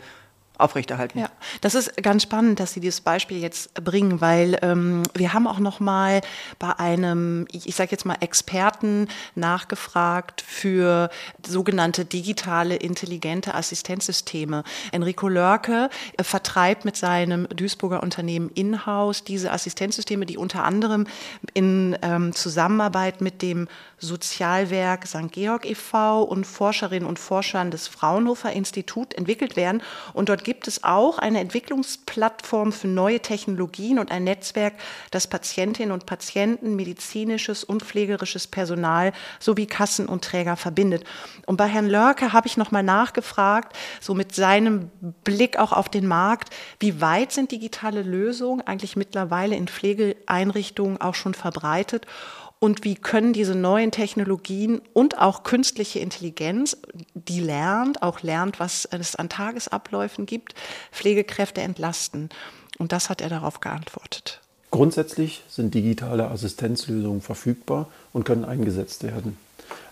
aufrechterhalten. 0.62 1.18
Ja, 1.18 1.30
das 1.60 1.74
ist 1.74 1.96
ganz 2.02 2.22
spannend, 2.22 2.60
dass 2.60 2.72
Sie 2.72 2.80
dieses 2.80 3.00
Beispiel 3.00 3.38
jetzt 3.38 3.74
bringen, 3.74 4.20
weil 4.20 4.58
ähm, 4.62 5.02
wir 5.14 5.32
haben 5.32 5.46
auch 5.46 5.58
noch 5.58 5.80
mal 5.80 6.20
bei 6.58 6.78
einem, 6.78 7.46
ich, 7.52 7.74
sage 7.74 7.90
jetzt 7.90 8.04
mal 8.04 8.16
Experten 8.20 9.08
nachgefragt 9.34 10.42
für 10.46 11.10
sogenannte 11.46 12.04
digitale 12.04 12.76
intelligente 12.76 13.54
Assistenzsysteme. 13.54 14.64
Enrico 14.92 15.28
Lörke 15.28 15.90
äh, 16.16 16.24
vertreibt 16.24 16.84
mit 16.84 16.96
seinem 16.96 17.48
Duisburger 17.48 18.02
Unternehmen 18.02 18.50
Inhouse 18.54 19.24
diese 19.24 19.52
Assistenzsysteme, 19.52 20.26
die 20.26 20.36
unter 20.36 20.64
anderem 20.64 21.06
in 21.54 21.96
ähm, 22.02 22.32
Zusammenarbeit 22.34 23.20
mit 23.20 23.42
dem 23.42 23.68
Sozialwerk 23.98 25.06
St. 25.06 25.30
Georg 25.30 25.64
e.V. 25.64 26.22
und 26.22 26.44
Forscherinnen 26.44 27.08
und 27.08 27.18
Forschern 27.18 27.70
des 27.70 27.86
Fraunhofer 27.88 28.52
Institut 28.52 29.14
entwickelt 29.14 29.56
werden. 29.56 29.82
Und 30.12 30.28
dort 30.28 30.44
gibt 30.44 30.51
es 30.66 30.84
auch 30.84 31.18
eine 31.18 31.40
Entwicklungsplattform 31.40 32.72
für 32.72 32.88
neue 32.88 33.20
Technologien 33.20 33.98
und 33.98 34.10
ein 34.10 34.24
Netzwerk, 34.24 34.74
das 35.10 35.26
Patientinnen 35.26 35.92
und 35.92 36.06
Patienten, 36.06 36.76
medizinisches 36.76 37.64
und 37.64 37.82
pflegerisches 37.82 38.46
Personal 38.46 39.12
sowie 39.40 39.66
Kassen 39.66 40.06
und 40.06 40.24
Träger 40.24 40.56
verbindet. 40.56 41.04
Und 41.46 41.56
bei 41.56 41.66
Herrn 41.66 41.88
Lörke 41.88 42.32
habe 42.32 42.46
ich 42.46 42.56
nochmal 42.56 42.82
nachgefragt, 42.82 43.76
so 44.00 44.14
mit 44.14 44.34
seinem 44.34 44.90
Blick 45.24 45.58
auch 45.58 45.72
auf 45.72 45.88
den 45.88 46.06
Markt, 46.06 46.54
wie 46.80 47.00
weit 47.00 47.32
sind 47.32 47.50
digitale 47.50 48.02
Lösungen 48.02 48.60
eigentlich 48.66 48.96
mittlerweile 48.96 49.56
in 49.56 49.68
Pflegeeinrichtungen 49.68 51.00
auch 51.00 51.14
schon 51.14 51.34
verbreitet? 51.34 52.06
Und 52.62 52.84
wie 52.84 52.94
können 52.94 53.32
diese 53.32 53.56
neuen 53.56 53.90
Technologien 53.90 54.80
und 54.92 55.18
auch 55.18 55.42
künstliche 55.42 55.98
Intelligenz, 55.98 56.76
die 57.12 57.40
lernt, 57.40 58.04
auch 58.04 58.22
lernt, 58.22 58.60
was 58.60 58.84
es 58.84 59.16
an 59.16 59.28
Tagesabläufen 59.28 60.26
gibt, 60.26 60.54
Pflegekräfte 60.92 61.60
entlasten. 61.60 62.28
Und 62.78 62.92
das 62.92 63.10
hat 63.10 63.20
er 63.20 63.28
darauf 63.28 63.58
geantwortet. 63.58 64.40
Grundsätzlich 64.70 65.42
sind 65.48 65.74
digitale 65.74 66.28
Assistenzlösungen 66.28 67.20
verfügbar 67.20 67.88
und 68.12 68.24
können 68.24 68.44
eingesetzt 68.44 69.02
werden. 69.02 69.36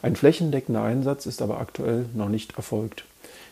Ein 0.00 0.14
flächendeckender 0.14 0.84
Einsatz 0.84 1.26
ist 1.26 1.42
aber 1.42 1.58
aktuell 1.58 2.04
noch 2.14 2.28
nicht 2.28 2.56
erfolgt. 2.56 3.02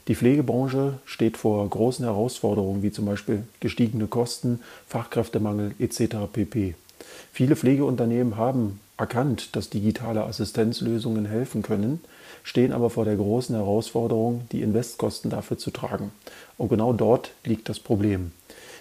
Die 0.06 0.14
Pflegebranche 0.14 1.00
steht 1.04 1.36
vor 1.36 1.68
großen 1.68 2.04
Herausforderungen 2.04 2.84
wie 2.84 2.92
zum 2.92 3.06
Beispiel 3.06 3.42
gestiegene 3.58 4.06
Kosten, 4.06 4.60
Fachkräftemangel 4.86 5.74
etc. 5.80 6.18
pp. 6.32 6.76
Viele 7.32 7.56
Pflegeunternehmen 7.56 8.36
haben 8.36 8.80
erkannt, 8.96 9.54
dass 9.56 9.70
digitale 9.70 10.24
Assistenzlösungen 10.24 11.24
helfen 11.24 11.62
können, 11.62 12.00
stehen 12.42 12.72
aber 12.72 12.90
vor 12.90 13.04
der 13.04 13.16
großen 13.16 13.54
Herausforderung, 13.54 14.42
die 14.52 14.62
Investkosten 14.62 15.30
dafür 15.30 15.58
zu 15.58 15.70
tragen. 15.70 16.10
Und 16.56 16.68
genau 16.68 16.92
dort 16.92 17.30
liegt 17.44 17.68
das 17.68 17.78
Problem. 17.78 18.32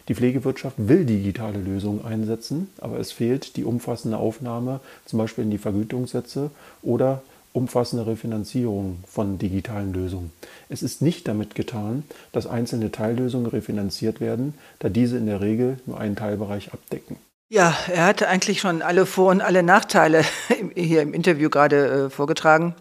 Die 0.08 0.16
Pflegewirtschaft 0.16 0.76
will 0.78 1.06
digitale 1.06 1.60
Lösungen 1.60 2.04
einsetzen, 2.06 2.70
aber 2.80 2.98
es 2.98 3.12
fehlt 3.12 3.58
die 3.58 3.66
umfassende 3.66 4.18
Aufnahme 4.18 4.80
zum 5.06 5.20
Beispiel 5.20 5.44
in 5.44 5.52
die 5.52 5.58
Vergütungssätze 5.58 6.50
oder 6.82 7.22
umfassende 7.52 8.08
Refinanzierung 8.08 9.00
von 9.06 9.38
digitalen 9.38 9.94
Lösungen. 9.94 10.32
Es 10.70 10.82
ist 10.82 11.02
nicht 11.02 11.28
damit 11.28 11.56
getan, 11.56 12.04
dass 12.32 12.48
einzelne 12.48 12.92
Teillösungen 12.92 13.48
refinanziert 13.48 14.22
werden, 14.22 14.54
da 14.80 14.90
diese 14.90 15.18
in 15.18 15.26
der 15.26 15.42
Regel 15.42 15.80
nur 15.86 16.00
einen 16.00 16.16
Teilbereich 16.16 16.72
abdecken. 16.72 17.18
Ja, 17.50 17.74
er 17.88 18.06
hatte 18.06 18.27
eigentlich 18.27 18.60
schon 18.60 18.82
alle 18.82 19.06
Vor- 19.06 19.32
und 19.32 19.39
alle 19.39 19.63
Nachteile 19.63 20.25
hier 20.75 21.01
im 21.01 21.13
Interview 21.13 21.50
gerade 21.50 22.08
äh, 22.08 22.10
vorgetragen. 22.10 22.75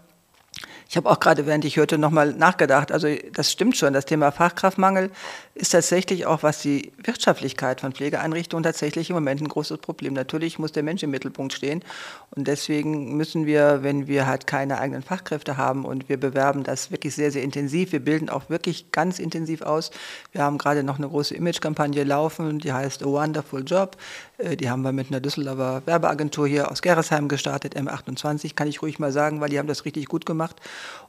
Ich 0.88 0.96
habe 0.96 1.08
auch 1.08 1.20
gerade, 1.20 1.46
während 1.46 1.64
ich 1.64 1.76
hörte, 1.76 1.98
nochmal 1.98 2.32
nachgedacht. 2.32 2.90
Also 2.90 3.08
das 3.32 3.52
stimmt 3.52 3.76
schon. 3.76 3.92
Das 3.92 4.06
Thema 4.06 4.32
Fachkraftmangel 4.32 5.10
ist 5.56 5.70
tatsächlich 5.70 6.26
auch, 6.26 6.42
was 6.42 6.60
die 6.60 6.92
Wirtschaftlichkeit 7.02 7.80
von 7.80 7.92
Pflegeeinrichtungen 7.92 8.62
tatsächlich 8.62 9.08
im 9.08 9.14
Moment 9.14 9.40
ein 9.40 9.48
großes 9.48 9.78
Problem. 9.78 10.12
Natürlich 10.12 10.58
muss 10.58 10.72
der 10.72 10.82
Mensch 10.82 11.02
im 11.02 11.10
Mittelpunkt 11.10 11.54
stehen. 11.54 11.82
Und 12.30 12.46
deswegen 12.46 13.16
müssen 13.16 13.46
wir, 13.46 13.82
wenn 13.82 14.06
wir 14.06 14.26
halt 14.26 14.46
keine 14.46 14.78
eigenen 14.78 15.02
Fachkräfte 15.02 15.56
haben 15.56 15.86
und 15.86 16.10
wir 16.10 16.20
bewerben 16.20 16.62
das 16.62 16.90
wirklich 16.90 17.14
sehr, 17.14 17.30
sehr 17.30 17.42
intensiv, 17.42 17.92
wir 17.92 18.04
bilden 18.04 18.28
auch 18.28 18.50
wirklich 18.50 18.92
ganz 18.92 19.18
intensiv 19.18 19.62
aus. 19.62 19.90
Wir 20.32 20.42
haben 20.42 20.58
gerade 20.58 20.82
noch 20.82 20.98
eine 20.98 21.08
große 21.08 21.34
Imagekampagne 21.34 22.04
laufen, 22.04 22.58
die 22.58 22.74
heißt 22.74 23.02
A 23.02 23.06
Wonderful 23.06 23.64
Job. 23.64 23.96
Äh, 24.36 24.58
die 24.58 24.68
haben 24.68 24.82
wir 24.82 24.92
mit 24.92 25.08
einer 25.08 25.20
Düsseldorfer 25.20 25.80
Werbeagentur 25.86 26.46
hier 26.46 26.70
aus 26.70 26.82
Gerresheim 26.82 27.28
gestartet, 27.28 27.76
M28, 27.76 28.54
kann 28.54 28.68
ich 28.68 28.82
ruhig 28.82 28.98
mal 28.98 29.10
sagen, 29.10 29.40
weil 29.40 29.48
die 29.48 29.58
haben 29.58 29.68
das 29.68 29.86
richtig 29.86 30.04
gut 30.06 30.26
gemacht. 30.26 30.56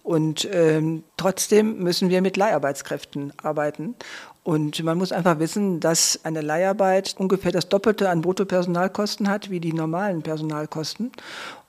Und 0.04 0.48
ähm, 0.54 1.04
trotzdem 1.18 1.80
müssen 1.80 2.10
wir 2.10 2.22
mit 2.22 2.38
Leiharbeitskräften 2.38 3.34
arbeiten. 3.44 3.96
Und 4.48 4.82
man 4.82 4.98
muss 4.98 5.12
einfach 5.12 5.40
wissen, 5.40 5.82
dass 5.82 6.22
eine 6.24 6.40
Leiharbeit 6.40 7.16
ungefähr 7.18 7.52
das 7.52 7.68
Doppelte 7.68 8.10
an 8.10 8.22
Bruttopersonalkosten 8.22 9.28
hat 9.28 9.50
wie 9.50 9.60
die 9.60 9.74
normalen 9.74 10.22
Personalkosten 10.22 11.12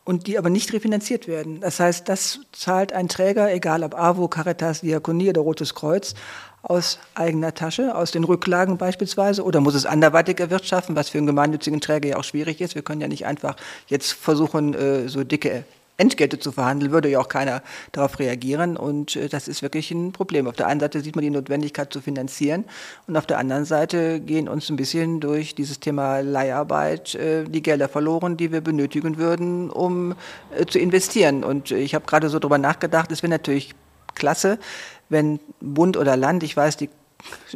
und 0.05 0.29
die 0.29 0.39
aber 0.39 0.49
nicht 0.49 0.73
refinanziert 0.73 1.27
werden. 1.27 1.59
Das 1.61 1.81
heißt, 1.81 2.09
das 2.09 2.39
zahlt 2.53 2.93
ein 2.93 3.09
Träger, 3.09 3.53
egal 3.53 3.83
ob 3.83 3.99
AWO, 3.99 4.29
Caritas, 4.29 4.83
Diakonie 4.83 5.31
oder 5.31 5.41
Rotes 5.41 5.75
Kreuz, 5.75 6.15
aus 6.63 7.01
eigener 7.17 7.53
Tasche, 7.53 7.97
aus 7.97 8.13
den 8.13 8.23
Rücklagen 8.23 8.79
beispielsweise, 8.79 9.43
oder 9.43 9.61
muss 9.61 9.75
es 9.75 9.85
anderweitig 9.85 10.39
erwirtschaften, 10.39 10.95
was 10.95 11.09
für 11.09 11.19
einen 11.19 11.27
gemeinnützigen 11.27 11.81
Träger 11.81 12.11
ja 12.11 12.17
auch 12.17 12.23
schwierig 12.23 12.61
ist. 12.61 12.77
Wir 12.77 12.83
können 12.83 13.01
ja 13.01 13.09
nicht 13.09 13.27
einfach 13.27 13.57
jetzt 13.89 14.13
versuchen, 14.13 14.75
äh, 14.75 15.09
so 15.09 15.25
dicke 15.25 15.65
Entgelte 15.99 16.39
zu 16.39 16.53
verhandeln, 16.53 16.93
würde 16.93 17.09
ja 17.09 17.19
auch 17.19 17.29
keiner 17.29 17.63
darauf 17.93 18.19
reagieren. 18.19 18.77
Und 18.77 19.17
äh, 19.17 19.29
das 19.29 19.49
ist 19.49 19.63
wirklich 19.63 19.91
ein 19.91 20.13
Problem. 20.13 20.47
Auf 20.47 20.57
der 20.57 20.69
einen 20.69 20.81
Seite 20.81 21.01
sieht 21.01 21.17
man 21.17 21.25
die 21.25 21.31
Notwendigkeit 21.31 21.93
zu 21.93 22.01
finanzieren 22.01 22.65
und 23.07 23.17
auf 23.17 23.27
der 23.27 23.39
anderen 23.39 23.65
Seite 23.65 24.21
gehen 24.21 24.49
uns 24.49 24.71
ein 24.71 24.77
bisschen 24.77 25.21
durch 25.21 25.55
dieses 25.55 25.81
Thema 25.81 26.21
Leiharbeit 26.21 27.15
äh, 27.17 27.45
die 27.45 27.63
Gelder 27.63 27.89
verloren, 27.89 28.37
die 28.37 28.53
wir 28.53 28.61
benötigen 28.61 29.19
würden, 29.19 29.71
um 29.71 30.15
äh, 30.57 30.65
zu 30.67 30.79
investieren. 30.79 31.43
Und 31.43 31.73
ich 31.73 31.95
habe 31.95 32.07
gerade 32.07 32.29
so 32.29 32.39
darüber 32.39 32.59
nachgedacht, 32.59 33.11
es 33.11 33.23
wäre 33.23 33.31
natürlich 33.31 33.75
klasse, 34.15 34.59
wenn 35.09 35.41
Bund 35.61 35.97
oder 35.97 36.17
Land, 36.17 36.43
ich 36.43 36.57
weiß, 36.57 36.77
die 36.77 36.91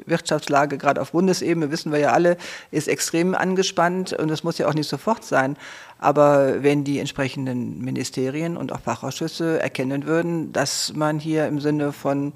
Wirtschaftslage 0.07 0.79
gerade 0.79 1.01
auf 1.01 1.13
Bundesebene, 1.13 1.71
wissen 1.71 1.93
wir 1.93 1.99
ja 1.99 2.13
alle, 2.13 2.37
ist 2.71 2.89
extrem 2.89 3.35
angespannt 3.35 4.13
und 4.13 4.31
es 4.31 4.45
muss 4.45 4.59
ja 4.59 4.69
auch 4.69 4.75
nicht 4.75 4.89
sofort 4.89 5.25
sein. 5.25 5.57
Aber 5.99 6.63
wenn 6.63 6.85
die 6.85 6.99
entsprechenden 6.99 7.81
Ministerien 7.81 8.57
und 8.57 8.73
auch 8.73 8.81
Fachausschüsse 8.81 9.61
erkennen 9.61 10.05
würden, 10.07 10.53
dass 10.53 10.93
man 10.95 11.21
hier 11.21 11.47
im 11.47 11.61
Sinne 11.61 11.93
von 11.93 12.33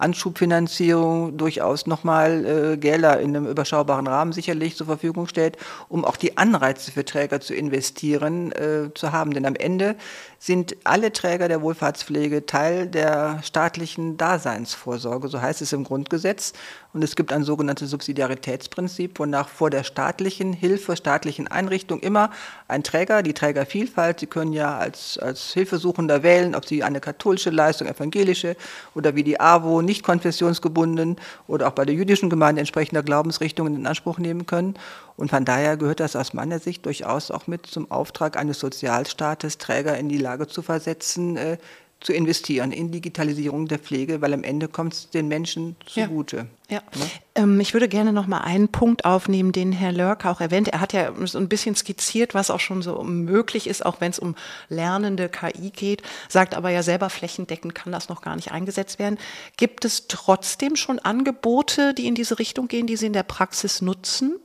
Anschubfinanzierung 0.00 1.36
durchaus 1.36 1.86
nochmal 1.86 2.44
äh, 2.44 2.76
Gelder 2.78 3.20
in 3.20 3.36
einem 3.36 3.46
überschaubaren 3.46 4.06
Rahmen 4.06 4.32
sicherlich 4.32 4.76
zur 4.76 4.86
Verfügung 4.86 5.26
stellt, 5.26 5.58
um 5.88 6.04
auch 6.04 6.16
die 6.16 6.38
Anreize 6.38 6.90
für 6.90 7.04
Träger 7.04 7.40
zu 7.40 7.54
investieren 7.54 8.52
äh, 8.52 8.92
zu 8.94 9.12
haben. 9.12 9.34
Denn 9.34 9.44
am 9.44 9.56
Ende 9.56 9.96
sind 10.42 10.74
alle 10.84 11.12
Träger 11.12 11.48
der 11.48 11.60
Wohlfahrtspflege 11.60 12.46
Teil 12.46 12.86
der 12.86 13.42
staatlichen 13.42 14.16
Daseinsvorsorge, 14.16 15.28
so 15.28 15.42
heißt 15.42 15.60
es 15.60 15.74
im 15.74 15.84
Grundgesetz. 15.84 16.54
Und 16.94 17.04
es 17.04 17.14
gibt 17.14 17.30
ein 17.30 17.44
sogenanntes 17.44 17.90
Subsidiaritätsprinzip, 17.90 19.18
wonach 19.18 19.50
vor 19.50 19.68
der 19.68 19.84
staatlichen 19.84 20.54
Hilfe, 20.54 20.96
staatlichen 20.96 21.46
Einrichtung 21.46 22.00
immer 22.00 22.30
ein 22.68 22.82
Träger, 22.82 23.22
die 23.22 23.34
Trägervielfalt, 23.34 24.20
Sie 24.20 24.26
können 24.26 24.54
ja 24.54 24.78
als, 24.78 25.18
als 25.18 25.52
Hilfesuchender 25.52 26.22
wählen, 26.22 26.54
ob 26.54 26.66
Sie 26.66 26.82
eine 26.82 27.00
katholische 27.00 27.50
Leistung, 27.50 27.86
evangelische 27.86 28.56
oder 28.94 29.14
wie 29.14 29.22
die 29.22 29.38
AWO, 29.38 29.82
nicht 29.82 30.02
konfessionsgebunden 30.02 31.16
oder 31.48 31.68
auch 31.68 31.72
bei 31.72 31.84
der 31.84 31.94
jüdischen 31.94 32.30
Gemeinde 32.30 32.60
entsprechender 32.60 33.02
Glaubensrichtungen 33.02 33.76
in 33.76 33.86
Anspruch 33.86 34.18
nehmen 34.18 34.46
können. 34.46 34.74
Und 35.20 35.28
von 35.28 35.44
daher 35.44 35.76
gehört 35.76 36.00
das 36.00 36.16
aus 36.16 36.32
meiner 36.32 36.60
Sicht 36.60 36.86
durchaus 36.86 37.30
auch 37.30 37.46
mit 37.46 37.66
zum 37.66 37.90
Auftrag 37.90 38.38
eines 38.38 38.58
Sozialstaates, 38.58 39.58
Träger 39.58 39.98
in 39.98 40.08
die 40.08 40.16
Lage 40.16 40.46
zu 40.46 40.62
versetzen, 40.62 41.36
äh, 41.36 41.58
zu 42.00 42.14
investieren 42.14 42.72
in 42.72 42.90
Digitalisierung 42.90 43.68
der 43.68 43.78
Pflege, 43.78 44.22
weil 44.22 44.32
am 44.32 44.42
Ende 44.42 44.68
kommt 44.68 44.94
es 44.94 45.10
den 45.10 45.28
Menschen 45.28 45.76
zugute. 45.84 46.46
Ja. 46.70 46.76
ja. 46.76 46.98
Ne? 46.98 47.10
Ähm, 47.34 47.60
ich 47.60 47.74
würde 47.74 47.86
gerne 47.86 48.14
noch 48.14 48.26
mal 48.26 48.38
einen 48.38 48.68
Punkt 48.68 49.04
aufnehmen, 49.04 49.52
den 49.52 49.72
Herr 49.72 49.92
Lörker 49.92 50.30
auch 50.30 50.40
erwähnt. 50.40 50.68
Er 50.68 50.80
hat 50.80 50.94
ja 50.94 51.12
so 51.26 51.36
ein 51.36 51.50
bisschen 51.50 51.76
skizziert, 51.76 52.32
was 52.32 52.50
auch 52.50 52.60
schon 52.60 52.80
so 52.80 53.02
möglich 53.02 53.66
ist, 53.66 53.84
auch 53.84 54.00
wenn 54.00 54.12
es 54.12 54.18
um 54.18 54.36
lernende 54.70 55.28
KI 55.28 55.68
geht, 55.68 56.02
sagt 56.30 56.54
aber 56.54 56.70
ja 56.70 56.82
selber, 56.82 57.10
flächendeckend 57.10 57.74
kann 57.74 57.92
das 57.92 58.08
noch 58.08 58.22
gar 58.22 58.36
nicht 58.36 58.52
eingesetzt 58.52 58.98
werden. 58.98 59.18
Gibt 59.58 59.84
es 59.84 60.08
trotzdem 60.08 60.76
schon 60.76 60.98
Angebote, 60.98 61.92
die 61.92 62.06
in 62.06 62.14
diese 62.14 62.38
Richtung 62.38 62.68
gehen, 62.68 62.86
die 62.86 62.96
Sie 62.96 63.06
in 63.06 63.12
der 63.12 63.24
Praxis 63.24 63.82
nutzen? 63.82 64.40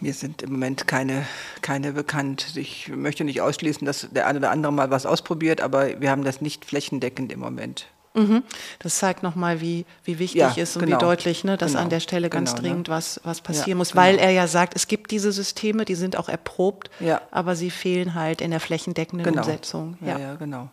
Mir 0.00 0.14
sind 0.14 0.42
im 0.42 0.52
Moment 0.52 0.86
keine, 0.86 1.26
keine 1.60 1.92
bekannt. 1.92 2.56
Ich 2.56 2.88
möchte 2.88 3.24
nicht 3.24 3.40
ausschließen, 3.40 3.84
dass 3.84 4.08
der 4.10 4.26
eine 4.26 4.38
oder 4.38 4.50
andere 4.50 4.72
mal 4.72 4.90
was 4.90 5.06
ausprobiert, 5.06 5.60
aber 5.60 6.00
wir 6.00 6.10
haben 6.10 6.24
das 6.24 6.40
nicht 6.40 6.64
flächendeckend 6.64 7.32
im 7.32 7.40
Moment. 7.40 7.86
Mhm. 8.14 8.42
Das 8.78 8.98
zeigt 8.98 9.22
nochmal, 9.22 9.60
wie, 9.60 9.84
wie 10.04 10.18
wichtig 10.18 10.40
ja, 10.40 10.52
ist 10.56 10.76
und 10.76 10.84
genau. 10.84 10.96
wie 10.96 11.00
deutlich, 11.00 11.44
ne, 11.44 11.56
dass 11.56 11.72
genau. 11.72 11.84
an 11.84 11.90
der 11.90 12.00
Stelle 12.00 12.30
ganz 12.30 12.50
genau, 12.50 12.62
ne? 12.62 12.68
dringend 12.68 12.88
ne? 12.88 12.94
was, 12.94 13.20
was 13.24 13.40
passieren 13.40 13.70
ja, 13.70 13.76
muss, 13.76 13.94
weil 13.94 14.16
genau. 14.16 14.26
er 14.26 14.32
ja 14.32 14.46
sagt, 14.46 14.74
es 14.74 14.88
gibt 14.88 15.10
diese 15.10 15.30
Systeme, 15.30 15.84
die 15.84 15.94
sind 15.94 16.16
auch 16.16 16.28
erprobt, 16.28 16.90
ja. 17.00 17.20
aber 17.30 17.54
sie 17.54 17.70
fehlen 17.70 18.14
halt 18.14 18.40
in 18.40 18.50
der 18.50 18.60
flächendeckenden 18.60 19.26
genau. 19.26 19.42
Umsetzung. 19.42 19.98
Ja, 20.00 20.18
ja, 20.18 20.34
genau 20.34 20.70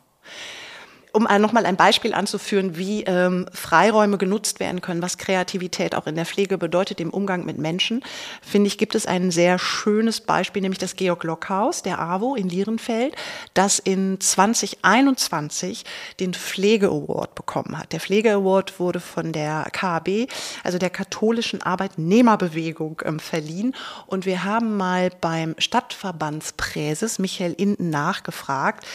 um 1.16 1.28
nochmal 1.40 1.66
ein 1.66 1.78
Beispiel 1.78 2.14
anzuführen, 2.14 2.78
wie 2.78 3.04
ähm, 3.04 3.46
Freiräume 3.54 4.18
genutzt 4.18 4.60
werden 4.60 4.82
können, 4.82 5.02
was 5.02 5.18
Kreativität 5.18 5.96
auch 5.96 6.08
in 6.08 6.16
der 6.16 6.26
Pflege 6.26 6.58
bedeutet 6.58 7.00
im 7.00 7.10
Umgang 7.10 7.46
mit 7.46 7.58
Menschen, 7.58 8.04
finde 8.42 8.68
ich, 8.68 8.78
gibt 8.78 8.96
es 8.96 9.06
ein 9.06 9.32
sehr 9.32 9.58
schönes 9.58 10.20
Beispiel, 10.20 10.62
nämlich 10.62 10.80
das 10.80 10.96
Georg 10.96 11.24
Lockhaus, 11.24 11.84
der 11.84 12.00
AWO 12.00 12.36
in 12.36 12.50
Lierenfeld, 12.50 13.16
das 13.54 13.80
in 13.80 14.20
2021 14.20 15.86
den 16.20 16.34
Pflege 16.34 16.88
Award 16.88 17.34
bekommen 17.34 17.78
hat. 17.78 17.94
Der 17.94 18.02
Pflege 18.02 18.34
Award 18.34 18.80
wurde 18.80 19.00
von 19.00 19.32
der 19.32 19.68
KAB, 19.72 20.28
also 20.64 20.78
der 20.78 20.90
katholischen 20.90 21.62
Arbeitnehmerbewegung, 21.62 23.02
ähm, 23.06 23.20
verliehen. 23.20 23.74
Und 24.06 24.26
wir 24.26 24.44
haben 24.44 24.76
mal 24.76 25.12
beim 25.22 25.56
Stadtverbandspräses 25.58 27.20
Michael 27.20 27.54
Inden 27.54 27.90
nachgefragt, 27.90 28.86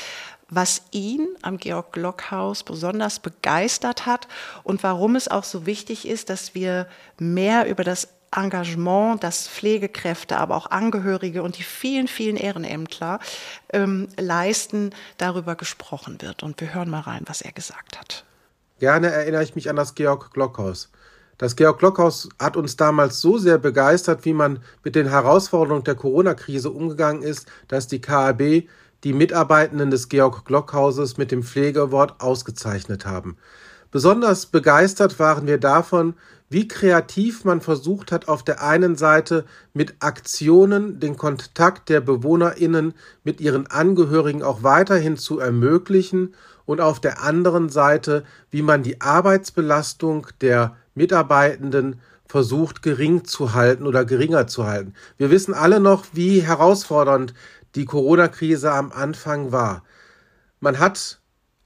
was 0.51 0.83
ihn 0.91 1.29
am 1.43 1.57
Georg 1.57 1.93
Glockhaus 1.93 2.63
besonders 2.63 3.21
begeistert 3.21 4.07
hat 4.07 4.29
und 4.65 4.83
warum 4.83 5.17
es 5.17 5.29
auch 5.29 5.45
so 5.45 5.67
wichtig 5.67 6.07
ist, 6.07 6.29
dass 6.29 6.55
wir 6.55 6.87
mehr 7.19 7.69
über 7.69 7.85
das 7.85 8.09
Engagement, 8.35 9.25
das 9.25 9.49
Pflegekräfte, 9.49 10.37
aber 10.37 10.57
auch 10.57 10.71
Angehörige 10.71 11.43
und 11.43 11.59
die 11.59 11.65
vielen, 11.65 12.07
vielen 12.07 12.37
Ehrenämtler 12.37 13.19
ähm, 13.73 14.09
leisten, 14.17 14.91
darüber 15.17 15.57
gesprochen 15.57 16.21
wird. 16.21 16.43
Und 16.43 16.61
wir 16.61 16.73
hören 16.73 16.91
mal 16.91 17.01
rein, 17.01 17.23
was 17.27 17.43
er 17.43 17.53
gesagt 17.53 17.99
hat. 17.99 18.25
Gerne 18.79 19.11
erinnere 19.11 19.43
ich 19.43 19.57
mich 19.57 19.69
an 19.69 19.77
das 19.77 19.95
Georg 19.95 20.33
Glockhaus. 20.33 20.91
Das 21.39 21.57
Georg 21.57 21.79
Glockhaus 21.79 22.29
hat 22.39 22.57
uns 22.57 22.77
damals 22.77 23.21
so 23.21 23.39
sehr 23.39 23.59
begeistert, 23.59 24.25
wie 24.25 24.35
man 24.35 24.63
mit 24.85 24.95
den 24.95 25.09
Herausforderungen 25.09 25.85
der 25.85 25.95
Corona-Krise 25.95 26.71
umgegangen 26.71 27.23
ist, 27.23 27.47
dass 27.67 27.89
die 27.89 28.01
KAB 28.01 28.65
die 29.05 29.13
Mitarbeitenden 29.13 29.91
des 29.91 30.09
Georg 30.09 30.45
Glockhauses 30.45 31.17
mit 31.17 31.31
dem 31.31 31.43
Pflegewort 31.43 32.21
ausgezeichnet 32.21 33.07
haben. 33.07 33.37
Besonders 33.91 34.47
begeistert 34.47 35.19
waren 35.19 35.47
wir 35.47 35.59
davon, 35.59 36.15
wie 36.49 36.67
kreativ 36.67 37.45
man 37.45 37.61
versucht 37.61 38.11
hat, 38.11 38.29
auf 38.29 38.43
der 38.43 38.63
einen 38.63 38.97
Seite 38.97 39.45
mit 39.73 39.95
Aktionen 40.01 40.99
den 40.99 41.17
Kontakt 41.17 41.89
der 41.89 42.01
Bewohnerinnen 42.01 42.95
mit 43.23 43.41
ihren 43.41 43.69
Angehörigen 43.69 44.43
auch 44.43 44.63
weiterhin 44.63 45.17
zu 45.17 45.39
ermöglichen 45.39 46.35
und 46.67 46.81
auf 46.81 47.01
der 47.01 47.23
anderen 47.23 47.69
Seite, 47.69 48.25
wie 48.51 48.63
man 48.63 48.83
die 48.83 49.01
Arbeitsbelastung 49.01 50.27
der 50.41 50.77
Mitarbeitenden 50.95 52.01
versucht 52.27 52.83
gering 52.83 53.25
zu 53.25 53.55
halten 53.55 53.87
oder 53.87 54.05
geringer 54.05 54.47
zu 54.47 54.67
halten. 54.67 54.95
Wir 55.19 55.31
wissen 55.31 55.53
alle 55.53 55.81
noch, 55.81 56.05
wie 56.13 56.41
herausfordernd 56.41 57.35
die 57.75 57.85
Corona-Krise 57.85 58.73
am 58.73 58.93
Anfang 58.93 59.53
war. 59.53 59.85
Man 60.61 60.79
hat 60.79 61.21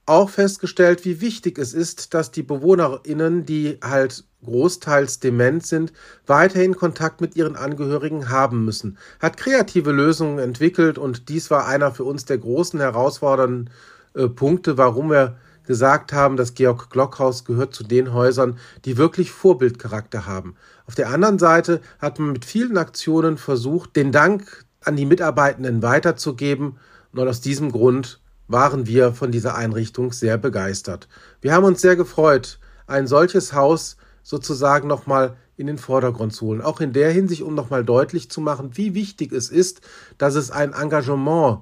auch 0.07 0.29
festgestellt, 0.29 1.05
wie 1.05 1.21
wichtig 1.21 1.59
es 1.59 1.73
ist, 1.73 2.15
dass 2.15 2.31
die 2.31 2.43
BewohnerInnen, 2.43 3.47
die 3.47 3.79
halt 3.83 4.25
großteils 4.45 5.21
dement 5.21 5.67
sind, 5.67 5.93
weiterhin 6.27 6.77
Kontakt 6.77 7.21
mit 7.21 7.37
ihren 7.37 7.57
Angehörigen 7.57 8.29
haben 8.29 8.65
müssen. 8.65 8.99
Hat 9.21 9.39
kreative 9.39 9.93
Lösungen 9.93 10.39
entwickelt 10.39 10.99
und 10.99 11.31
dies 11.31 11.51
war 11.51 11.67
einer 11.67 11.93
für 11.93 12.05
uns 12.05 12.27
der 12.27 12.39
großen 12.39 12.79
herausfordernden 12.81 13.71
äh, 14.15 14.29
Punkte, 14.29 14.77
warum 14.77 15.11
wir 15.11 15.39
gesagt 15.67 16.13
haben, 16.13 16.37
das 16.37 16.53
Georg 16.53 16.91
Glockhaus 16.91 17.47
gehört 17.47 17.75
zu 17.75 17.85
den 17.85 18.13
Häusern, 18.13 18.59
die 18.85 18.99
wirklich 18.99 19.31
Vorbildcharakter 19.31 20.27
haben. 20.27 20.57
Auf 20.87 20.95
der 20.95 21.09
anderen 21.09 21.39
Seite 21.39 21.81
hat 21.99 22.19
man 22.19 22.33
mit 22.33 22.45
vielen 22.45 22.77
Aktionen 22.77 23.39
versucht, 23.39 23.97
den 23.97 24.13
Dank 24.13 24.67
an 24.85 24.97
die 24.97 25.07
Mitarbeitenden 25.07 25.83
weiterzugeben. 25.83 26.79
Und 27.13 27.29
aus 27.29 27.41
diesem 27.41 27.73
Grund 27.73 28.21
waren 28.49 28.87
wir 28.87 29.13
von 29.13 29.31
dieser 29.31 29.55
Einrichtung 29.55 30.13
sehr 30.13 30.39
begeistert. 30.39 31.09
Wir 31.41 31.53
haben 31.53 31.65
uns 31.65 31.81
sehr 31.81 31.97
gefreut, 31.97 32.59
ein 32.87 33.07
solches 33.07 33.53
Haus 33.53 33.97
sozusagen 34.23 34.89
nochmal 34.89 35.37
in 35.57 35.67
den 35.67 35.79
Vordergrund 35.79 36.33
zu 36.33 36.47
holen. 36.47 36.61
Auch 36.61 36.81
in 36.81 36.93
der 36.93 37.11
Hinsicht, 37.11 37.43
um 37.43 37.55
nochmal 37.55 37.85
deutlich 37.85 38.31
zu 38.31 38.41
machen, 38.41 38.71
wie 38.75 38.95
wichtig 38.95 39.33
es 39.33 39.51
ist, 39.51 39.81
dass 40.19 40.35
es 40.35 40.51
ein 40.51 40.73
Engagement 40.73 41.61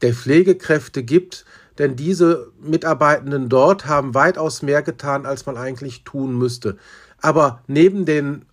der 0.00 0.14
Pflegekräfte 0.14 1.02
gibt, 1.02 1.44
denn 1.78 1.96
diese 1.96 2.52
Mitarbeitenden 2.60 3.48
dort 3.48 3.86
haben 3.86 4.14
weitaus 4.14 4.62
mehr 4.62 4.82
getan, 4.82 5.26
als 5.26 5.46
man 5.46 5.56
eigentlich 5.56 6.04
tun 6.04 6.36
müsste. 6.36 6.76
Aber 7.20 7.62
neben 7.66 8.04
den 8.04 8.44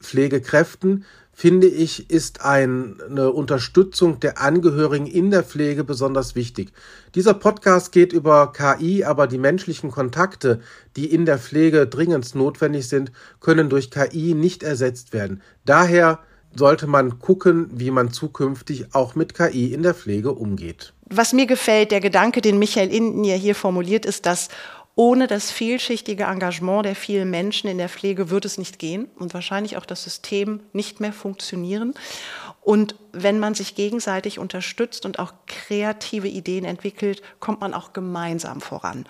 Pflegekräften 0.00 1.04
finde 1.38 1.66
ich, 1.66 2.08
ist 2.08 2.40
eine 2.40 3.30
Unterstützung 3.30 4.20
der 4.20 4.40
Angehörigen 4.40 5.06
in 5.06 5.30
der 5.30 5.42
Pflege 5.42 5.84
besonders 5.84 6.34
wichtig. 6.34 6.72
Dieser 7.14 7.34
Podcast 7.34 7.92
geht 7.92 8.14
über 8.14 8.54
KI, 8.54 9.04
aber 9.04 9.26
die 9.26 9.36
menschlichen 9.36 9.90
Kontakte, 9.90 10.60
die 10.96 11.12
in 11.12 11.26
der 11.26 11.38
Pflege 11.38 11.86
dringend 11.86 12.34
notwendig 12.34 12.88
sind, 12.88 13.12
können 13.38 13.68
durch 13.68 13.90
KI 13.90 14.32
nicht 14.32 14.62
ersetzt 14.62 15.12
werden. 15.12 15.42
Daher 15.66 16.20
sollte 16.54 16.86
man 16.86 17.18
gucken, 17.18 17.68
wie 17.70 17.90
man 17.90 18.12
zukünftig 18.12 18.94
auch 18.94 19.14
mit 19.14 19.34
KI 19.34 19.74
in 19.74 19.82
der 19.82 19.92
Pflege 19.92 20.32
umgeht. 20.32 20.94
Was 21.10 21.34
mir 21.34 21.46
gefällt, 21.46 21.90
der 21.90 22.00
Gedanke, 22.00 22.40
den 22.40 22.58
Michael 22.58 22.90
ja 23.24 23.34
hier 23.34 23.54
formuliert, 23.54 24.06
ist, 24.06 24.24
dass 24.24 24.48
ohne 24.98 25.26
das 25.26 25.50
vielschichtige 25.50 26.24
Engagement 26.24 26.86
der 26.86 26.96
vielen 26.96 27.30
Menschen 27.30 27.68
in 27.68 27.76
der 27.76 27.90
Pflege 27.90 28.30
wird 28.30 28.46
es 28.46 28.56
nicht 28.56 28.78
gehen 28.78 29.08
und 29.16 29.34
wahrscheinlich 29.34 29.76
auch 29.76 29.84
das 29.84 30.02
System 30.02 30.60
nicht 30.72 31.00
mehr 31.00 31.12
funktionieren. 31.12 31.92
Und 32.62 32.96
wenn 33.12 33.38
man 33.38 33.54
sich 33.54 33.74
gegenseitig 33.74 34.38
unterstützt 34.38 35.04
und 35.04 35.18
auch 35.18 35.34
kreative 35.46 36.28
Ideen 36.28 36.64
entwickelt, 36.64 37.22
kommt 37.40 37.60
man 37.60 37.74
auch 37.74 37.92
gemeinsam 37.92 38.62
voran. 38.62 39.06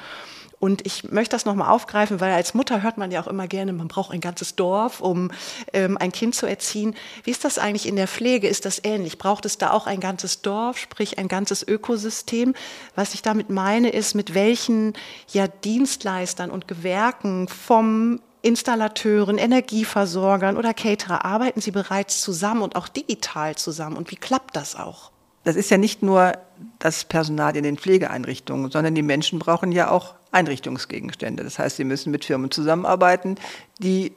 Und 0.59 0.87
ich 0.87 1.11
möchte 1.11 1.37
das 1.37 1.45
nochmal 1.45 1.71
aufgreifen, 1.71 2.21
weil 2.21 2.33
als 2.33 2.55
Mutter 2.55 2.83
hört 2.83 2.97
man 2.97 3.11
ja 3.11 3.23
auch 3.23 3.27
immer 3.27 3.47
gerne, 3.47 3.73
man 3.75 3.89
braucht 3.89 4.11
ein 4.11 4.21
ganzes 4.21 4.57
Dorf, 4.57 5.01
um 5.01 5.31
ähm, 5.75 5.99
ein 5.99 6.13
Kind 6.13 6.35
zu 6.35 6.47
erziehen. 6.47 6.95
Wie 7.25 7.31
ist 7.31 7.45
das 7.45 7.59
eigentlich 7.59 7.87
in 7.87 7.97
der 7.97 8.09
Pflege? 8.09 8.49
Ist 8.49 8.65
das 8.65 8.81
ähnlich? 8.83 9.19
Braucht 9.19 9.45
es 9.45 9.59
da 9.59 9.71
auch 9.71 9.87
ein 9.87 10.01
ganzes 10.01 10.41
Dorf, 10.41 10.79
sprich 10.79 11.19
ein 11.19 11.29
ganzes 11.29 11.67
Ökosystem? 11.67 12.55
Was 12.95 13.13
ich 13.13 13.21
damit 13.21 13.51
meine, 13.51 13.91
ist, 13.91 14.15
mit 14.15 14.33
welchen 14.35 14.95
ja, 15.31 15.47
Dienstleistern 15.47 16.51
und 16.51 16.67
Gewerken 16.69 17.49
vom 17.49 18.21
Installateuren, 18.41 19.39
Energieversorgern 19.39 20.57
oder 20.57 20.73
Caterer 20.73 21.25
arbeiten 21.25 21.61
Sie 21.61 21.71
bereits 21.71 22.21
zusammen 22.21 22.63
und 22.63 22.77
auch 22.77 22.89
digital 22.89 23.57
zusammen? 23.57 23.97
Und 23.97 24.11
wie 24.11 24.17
klappt 24.17 24.57
das 24.57 24.75
auch? 24.75 25.11
Das 25.47 25.55
ist 25.55 25.71
ja 25.71 25.79
nicht 25.79 26.03
nur 26.03 26.33
das 26.81 27.05
Personal 27.05 27.57
in 27.57 27.63
den 27.63 27.79
Pflegeeinrichtungen, 27.79 28.69
sondern 28.73 28.97
die 28.97 29.03
Menschen 29.03 29.39
brauchen 29.39 29.71
ja 29.71 29.93
auch 29.93 30.16
Einrichtungsgegenstände. 30.33 31.45
Das 31.45 31.59
heißt, 31.59 31.77
sie 31.77 31.85
müssen 31.85 32.11
mit 32.11 32.25
Firmen 32.25 32.51
zusammenarbeiten, 32.51 33.37
die 33.79 34.13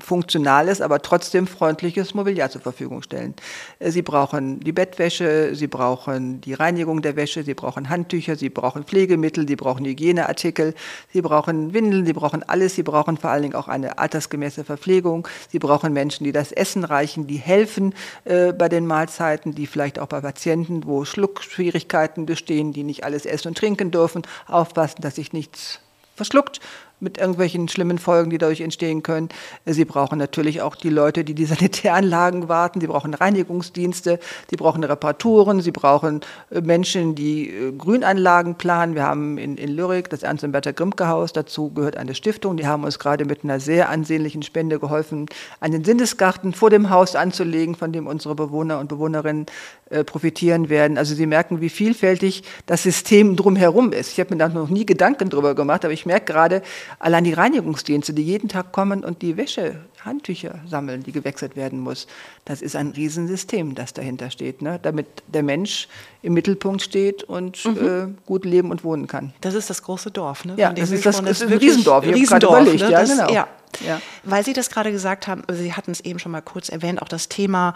funktionales, 0.00 0.80
aber 0.80 1.02
trotzdem 1.02 1.48
freundliches 1.48 2.14
Mobiliar 2.14 2.50
zur 2.50 2.60
Verfügung 2.60 3.02
stellen. 3.02 3.34
Äh, 3.80 3.90
sie 3.90 4.02
brauchen 4.02 4.60
die 4.60 4.72
Bettwäsche, 4.72 5.54
Sie 5.54 5.66
brauchen 5.66 6.40
die 6.40 6.54
Reinigung 6.54 7.02
der 7.02 7.16
Wäsche, 7.16 7.42
Sie 7.42 7.54
brauchen 7.54 7.88
Handtücher, 7.88 8.36
Sie 8.36 8.48
brauchen 8.48 8.84
Pflegemittel, 8.84 9.48
Sie 9.48 9.56
brauchen 9.56 9.84
Hygieneartikel, 9.84 10.74
Sie 11.12 11.20
brauchen 11.20 11.74
Windeln, 11.74 12.06
Sie 12.06 12.12
brauchen 12.12 12.44
alles, 12.44 12.76
Sie 12.76 12.84
brauchen 12.84 13.16
vor 13.16 13.30
allen 13.30 13.42
Dingen 13.42 13.54
auch 13.56 13.66
eine 13.66 13.98
altersgemäße 13.98 14.62
Verpflegung, 14.62 15.26
Sie 15.50 15.58
brauchen 15.58 15.92
Menschen, 15.92 16.22
die 16.24 16.32
das 16.32 16.52
Essen 16.52 16.84
reichen, 16.84 17.26
die 17.26 17.36
helfen 17.36 17.92
äh, 18.24 18.52
bei 18.52 18.68
den 18.68 18.86
Mahlzeiten, 18.86 19.54
die 19.54 19.66
vielleicht 19.66 19.98
auch 19.98 20.06
bei 20.06 20.20
Patienten, 20.20 20.86
wo 20.86 21.04
Schluckschwierigkeiten 21.04 22.24
bestehen, 22.24 22.72
die 22.72 22.84
nicht 22.84 23.02
alles 23.02 23.26
essen 23.26 23.48
und 23.48 23.58
trinken 23.58 23.90
dürfen, 23.90 24.22
aufpassen, 24.46 25.02
dass 25.02 25.16
sich 25.16 25.32
nichts 25.32 25.80
verschluckt 26.14 26.60
mit 27.00 27.18
irgendwelchen 27.18 27.68
schlimmen 27.68 27.98
Folgen, 27.98 28.30
die 28.30 28.38
dadurch 28.38 28.60
entstehen 28.60 29.02
können. 29.02 29.28
Sie 29.66 29.84
brauchen 29.84 30.18
natürlich 30.18 30.62
auch 30.62 30.74
die 30.74 30.90
Leute, 30.90 31.24
die 31.24 31.34
die 31.34 31.44
Sanitäranlagen 31.44 32.48
warten. 32.48 32.80
Sie 32.80 32.86
brauchen 32.86 33.14
Reinigungsdienste, 33.14 34.18
sie 34.50 34.56
brauchen 34.56 34.82
Reparaturen, 34.84 35.60
sie 35.60 35.70
brauchen 35.70 36.20
äh, 36.50 36.60
Menschen, 36.60 37.14
die 37.14 37.50
äh, 37.50 37.72
Grünanlagen 37.72 38.56
planen. 38.56 38.94
Wir 38.94 39.04
haben 39.04 39.38
in, 39.38 39.56
in 39.56 39.70
Lyrik 39.70 40.10
das 40.10 40.22
Ernst 40.22 40.44
und 40.44 40.52
Bertha 40.52 40.72
Grimke 40.72 41.08
Haus, 41.08 41.32
dazu 41.32 41.70
gehört 41.70 41.96
eine 41.96 42.14
Stiftung, 42.14 42.56
die 42.56 42.66
haben 42.66 42.84
uns 42.84 42.98
gerade 42.98 43.24
mit 43.24 43.44
einer 43.44 43.60
sehr 43.60 43.88
ansehnlichen 43.88 44.42
Spende 44.42 44.78
geholfen, 44.78 45.26
einen 45.60 45.84
Sinnesgarten 45.84 46.52
vor 46.52 46.70
dem 46.70 46.90
Haus 46.90 47.14
anzulegen, 47.14 47.74
von 47.74 47.92
dem 47.92 48.06
unsere 48.06 48.34
Bewohner 48.34 48.78
und 48.78 48.88
Bewohnerinnen 48.88 49.46
äh, 49.90 50.04
profitieren 50.04 50.68
werden. 50.68 50.98
Also 50.98 51.14
Sie 51.14 51.24
merken, 51.24 51.60
wie 51.60 51.70
vielfältig 51.70 52.42
das 52.66 52.82
System 52.82 53.36
drumherum 53.36 53.92
ist. 53.92 54.12
Ich 54.12 54.20
habe 54.20 54.34
mir 54.34 54.38
da 54.38 54.48
noch 54.48 54.68
nie 54.68 54.84
Gedanken 54.84 55.30
drüber 55.30 55.54
gemacht, 55.54 55.84
aber 55.84 55.94
ich 55.94 56.04
merke 56.04 56.32
gerade, 56.32 56.62
allein 56.98 57.24
die 57.24 57.32
Reinigungsdienste, 57.32 58.12
die 58.12 58.22
jeden 58.22 58.48
Tag 58.48 58.72
kommen 58.72 59.04
und 59.04 59.22
die 59.22 59.36
Wäsche, 59.36 59.76
Handtücher 60.04 60.60
sammeln, 60.66 61.02
die 61.02 61.12
gewechselt 61.12 61.56
werden 61.56 61.80
muss, 61.80 62.06
das 62.44 62.62
ist 62.62 62.76
ein 62.76 62.88
Riesensystem, 62.88 63.74
das 63.74 63.92
dahinter 63.92 64.30
steht, 64.30 64.62
ne? 64.62 64.78
damit 64.80 65.06
der 65.26 65.42
Mensch 65.42 65.88
im 66.22 66.34
Mittelpunkt 66.34 66.82
steht 66.82 67.24
und 67.24 67.64
mhm. 67.64 67.86
äh, 67.86 68.26
gut 68.26 68.44
leben 68.44 68.70
und 68.70 68.84
wohnen 68.84 69.06
kann. 69.06 69.32
Das 69.40 69.54
ist 69.54 69.70
das 69.70 69.82
große 69.82 70.10
Dorf. 70.10 70.44
Ne? 70.44 70.54
Ja, 70.56 70.72
das 70.72 70.90
ist, 70.90 71.04
das, 71.04 71.20
das 71.20 71.42
ist 71.42 71.50
ein 71.50 71.58
Riesendorf. 71.58 72.06
Ich 72.06 72.14
Riesendorf, 72.14 72.62
überlegt, 72.62 72.82
ne? 72.82 72.90
ja, 72.90 73.00
das, 73.00 73.10
genau. 73.10 73.32
Ja. 73.32 73.48
Ja. 73.86 74.00
Weil 74.24 74.44
Sie 74.44 74.54
das 74.54 74.70
gerade 74.70 74.90
gesagt 74.90 75.26
haben, 75.28 75.42
Sie 75.52 75.74
hatten 75.74 75.90
es 75.90 76.00
eben 76.00 76.18
schon 76.18 76.32
mal 76.32 76.40
kurz 76.40 76.68
erwähnt, 76.68 77.02
auch 77.02 77.08
das 77.08 77.28
Thema 77.28 77.74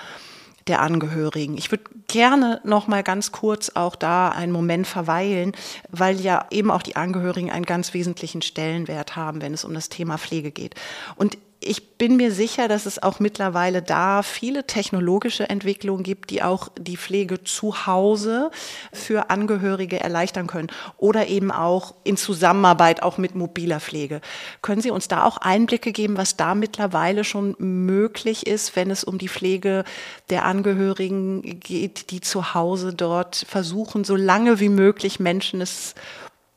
der 0.68 0.80
Angehörigen. 0.80 1.56
Ich 1.56 1.70
würde 1.70 1.84
gerne 2.08 2.60
noch 2.64 2.86
mal 2.86 3.02
ganz 3.02 3.32
kurz 3.32 3.70
auch 3.74 3.96
da 3.96 4.28
einen 4.28 4.52
Moment 4.52 4.86
verweilen, 4.86 5.52
weil 5.90 6.20
ja 6.20 6.46
eben 6.50 6.70
auch 6.70 6.82
die 6.82 6.96
Angehörigen 6.96 7.50
einen 7.50 7.64
ganz 7.64 7.94
wesentlichen 7.94 8.42
Stellenwert 8.42 9.16
haben, 9.16 9.42
wenn 9.42 9.54
es 9.54 9.64
um 9.64 9.74
das 9.74 9.88
Thema 9.88 10.18
Pflege 10.18 10.50
geht. 10.50 10.74
Und 11.16 11.38
ich 11.64 11.96
bin 11.96 12.16
mir 12.16 12.32
sicher, 12.32 12.66
dass 12.66 12.86
es 12.86 13.02
auch 13.02 13.20
mittlerweile 13.20 13.82
da 13.82 14.22
viele 14.22 14.66
technologische 14.66 15.48
Entwicklungen 15.48 16.02
gibt, 16.02 16.30
die 16.30 16.42
auch 16.42 16.68
die 16.78 16.96
Pflege 16.96 17.44
zu 17.44 17.86
Hause 17.86 18.50
für 18.92 19.30
Angehörige 19.30 20.00
erleichtern 20.00 20.46
können 20.48 20.68
oder 20.98 21.28
eben 21.28 21.52
auch 21.52 21.94
in 22.04 22.16
Zusammenarbeit 22.16 23.02
auch 23.02 23.18
mit 23.18 23.34
mobiler 23.34 23.80
Pflege. 23.80 24.20
Können 24.62 24.82
Sie 24.82 24.90
uns 24.90 25.06
da 25.06 25.24
auch 25.24 25.36
Einblicke 25.36 25.92
geben, 25.92 26.16
was 26.16 26.36
da 26.36 26.54
mittlerweile 26.54 27.22
schon 27.22 27.54
möglich 27.58 28.46
ist, 28.46 28.74
wenn 28.74 28.90
es 28.90 29.04
um 29.04 29.18
die 29.18 29.28
Pflege 29.28 29.84
der 30.30 30.44
Angehörigen 30.44 31.60
geht, 31.60 32.10
die 32.10 32.20
zu 32.20 32.54
Hause 32.54 32.94
dort 32.94 33.46
versuchen, 33.48 34.04
so 34.04 34.16
lange 34.16 34.58
wie 34.58 34.68
möglich 34.68 35.20
Menschen 35.20 35.60
es 35.60 35.94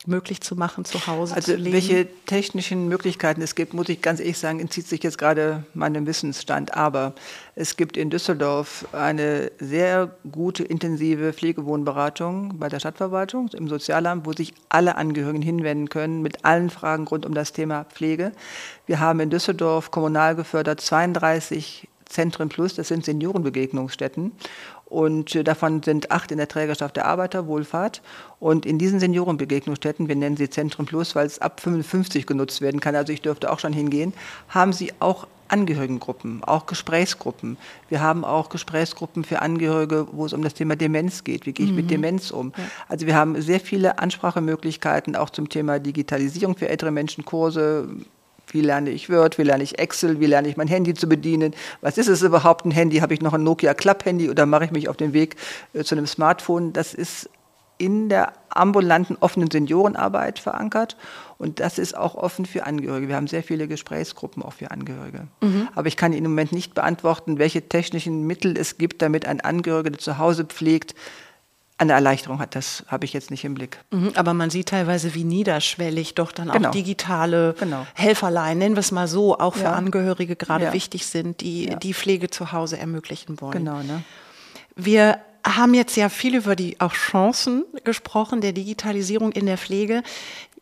möglich 0.08 0.42
zu 0.42 0.56
machen, 0.56 0.86
zu 0.86 1.08
Hause 1.08 1.36
also 1.36 1.54
zu 1.54 1.58
leben? 1.58 1.74
Welche 1.74 2.08
technischen 2.26 2.88
Möglichkeiten 2.88 3.42
es 3.42 3.56
gibt, 3.56 3.74
muss 3.74 3.90
ich 3.90 4.02
ganz 4.02 4.20
ehrlich 4.20 4.38
sagen, 4.38 4.60
entzieht 4.60 4.88
sich 4.88 5.04
jetzt 5.04 5.18
gerade 5.18 5.64
meinem 5.74 6.08
Wissensstand. 6.08 6.76
Aber 6.76 7.14
es 7.56 7.78
gibt 7.78 7.98
in 7.98 8.10
Düsseldorf 8.10 8.88
eine 8.92 9.52
sehr 9.60 10.16
gute, 10.32 10.64
intensive 10.64 11.34
Pflegewohnberatung 11.34 12.58
bei 12.58 12.70
der 12.70 12.80
Stadtverwaltung, 12.80 13.50
im 13.54 13.68
Sozialamt, 13.68 14.26
wo 14.26 14.34
sich 14.34 14.54
alle 14.70 14.96
Angehörigen 14.96 15.42
hinwenden 15.42 15.90
können 15.90 16.22
mit 16.22 16.46
allen 16.46 16.70
Fragen 16.70 17.08
rund 17.08 17.26
um 17.26 17.34
das 17.34 17.54
Thema 17.54 17.86
Pflege. 17.86 18.32
Wir 18.86 19.00
haben 19.00 19.20
in 19.20 19.30
Düsseldorf 19.30 19.92
kommunal 19.92 20.36
gefördert 20.36 20.82
32 20.82 21.88
Zentren 22.06 22.50
Plus, 22.50 22.76
das 22.76 22.88
sind 22.88 23.04
Seniorenbegegnungsstätten. 23.04 24.32
Und 24.96 25.36
äh, 25.36 25.44
davon 25.44 25.84
sind 25.84 26.10
acht 26.10 26.32
in 26.32 26.38
der 26.38 26.48
Trägerschaft 26.48 26.96
der 26.96 27.06
Arbeiterwohlfahrt. 27.06 28.02
Und 28.40 28.66
in 28.66 28.80
diesen 28.80 29.02
Seniorenbegegnungsstätten, 29.02 30.08
wir 30.08 30.16
nennen 30.16 30.38
sie 30.38 30.50
Zentrum 30.50 30.86
Plus, 30.86 31.16
weil 31.16 31.28
es 31.28 31.40
ab 31.40 31.60
55 31.60 32.26
genutzt 32.26 32.62
werden 32.62 32.80
kann, 32.80 32.96
also 32.96 33.12
ich 33.12 33.22
dürfte 33.22 33.52
auch 33.52 33.60
schon 33.60 33.74
hingehen, 33.74 34.14
haben 34.48 34.72
sie 34.72 34.94
auch 35.02 35.28
Angehörigengruppen, 35.50 36.46
auch 36.46 36.66
Gesprächsgruppen. 36.66 37.58
Wir 37.90 38.00
haben 38.00 38.24
auch 38.24 38.48
Gesprächsgruppen 38.48 39.26
für 39.26 39.42
Angehörige, 39.42 40.08
wo 40.14 40.28
es 40.28 40.32
um 40.32 40.42
das 40.42 40.54
Thema 40.54 40.78
Demenz 40.78 41.26
geht. 41.26 41.46
Wie 41.46 41.52
gehe 41.52 41.66
ich 41.66 41.72
mhm. 41.74 41.78
mit 41.78 41.92
Demenz 41.92 42.32
um? 42.32 42.54
Ja. 42.56 42.64
Also 42.88 43.06
wir 43.06 43.18
haben 43.18 43.42
sehr 43.42 43.60
viele 43.60 44.00
Ansprachemöglichkeiten 44.00 45.18
auch 45.18 45.30
zum 45.30 45.50
Thema 45.50 45.80
Digitalisierung 45.80 46.56
für 46.56 46.70
ältere 46.70 46.92
Menschen, 46.92 47.26
Kurse, 47.26 47.90
wie 48.48 48.62
lerne 48.62 48.90
ich 48.90 49.10
Word? 49.10 49.38
Wie 49.38 49.44
lerne 49.44 49.64
ich 49.64 49.80
Excel? 49.80 50.20
Wie 50.20 50.26
lerne 50.26 50.48
ich 50.48 50.58
mein 50.58 50.68
Handy 50.68 50.94
zu 50.94 51.08
bedienen? 51.08 51.54
Was 51.82 51.98
ist 51.98 52.08
es 52.08 52.22
überhaupt 52.22 52.66
ein 52.66 52.72
Handy? 52.72 52.98
Habe 52.98 53.14
ich 53.14 53.22
noch 53.22 53.34
ein 53.34 53.44
Nokia 53.44 53.74
Club-Handy 53.74 54.30
oder 54.30 54.46
mache 54.46 54.66
ich 54.66 54.72
mich 54.72 54.90
auf 54.90 54.98
den 54.98 55.14
Weg 55.14 55.36
äh, 55.74 55.84
zu 55.84 55.96
einem 55.96 56.08
Smartphone? 56.08 56.74
Das 56.74 56.94
ist 56.94 57.30
in 57.78 58.08
der 58.10 58.34
ambulanten 58.50 59.18
offenen 59.20 59.52
Seniorenarbeit 59.52 60.40
verankert 60.40 60.96
und 61.38 61.60
das 61.60 61.78
ist 61.78 61.98
auch 61.98 62.16
offen 62.16 62.46
für 62.46 62.66
Angehörige. 62.66 63.10
Wir 63.10 63.16
haben 63.16 63.28
sehr 63.28 63.44
viele 63.44 63.68
Gesprächsgruppen 63.68 64.42
auch 64.44 64.54
für 64.54 64.72
Angehörige. 64.72 65.28
Mhm. 65.42 65.68
Aber 65.76 65.88
ich 65.88 65.98
kann 65.98 66.14
Ihnen 66.14 66.26
im 66.26 66.32
Moment 66.32 66.54
nicht 66.54 66.74
beantworten, 66.74 67.38
welche 67.38 67.68
technischen 67.68 68.26
Mittel 68.26 68.58
es 68.58 68.78
gibt, 68.78 69.02
damit 69.02 69.26
ein 69.26 69.42
Angehöriger, 69.42 69.90
der 69.90 70.00
zu 70.00 70.18
Hause 70.18 70.46
pflegt, 70.46 70.96
eine 71.78 71.94
Erleichterung 71.94 72.40
hat. 72.40 72.56
Das 72.56 72.86
habe 72.88 73.06
ich 73.06 73.14
jetzt 73.14 73.32
nicht 73.32 73.44
im 73.44 73.54
Blick. 73.54 73.80
Mhm, 73.92 74.14
aber 74.16 74.34
man 74.34 74.50
sieht 74.50 74.70
teilweise, 74.70 75.14
wie 75.14 75.24
niederschwellig 75.24 76.16
doch 76.16 76.32
dann 76.32 76.50
genau. 76.50 76.70
auch 76.70 76.72
digitale 76.72 77.56
genau. 77.60 77.86
Helferlein, 77.94 78.58
nennen 78.58 78.76
wir 78.76 78.80
es 78.80 78.92
mal 78.92 79.08
so, 79.08 79.38
auch 79.38 79.56
für 79.56 79.64
ja. 79.64 79.74
Angehörige 79.74 80.36
gerade 80.36 80.66
ja. 80.66 80.74
wichtig 80.74 81.06
sind, 81.06 81.42
die 81.42 81.66
ja. 81.66 81.76
die 81.76 81.94
Pflege 81.94 82.30
zu 82.30 82.52
Hause 82.52 82.78
ermöglichen 82.78 83.42
wollen. 83.42 83.54
Genau. 83.54 83.80
Ne? 83.80 84.04
Wir 84.76 85.20
haben 85.46 85.74
jetzt 85.74 85.96
ja 85.96 86.10
viel 86.10 86.36
über 86.36 86.56
die 86.56 86.80
auch 86.80 86.94
Chancen 86.94 87.66
gesprochen 87.84 88.42
der 88.42 88.54
Digitalisierung 88.54 89.32
in 89.32 89.46
der 89.46 89.58
Pflege 89.58 90.02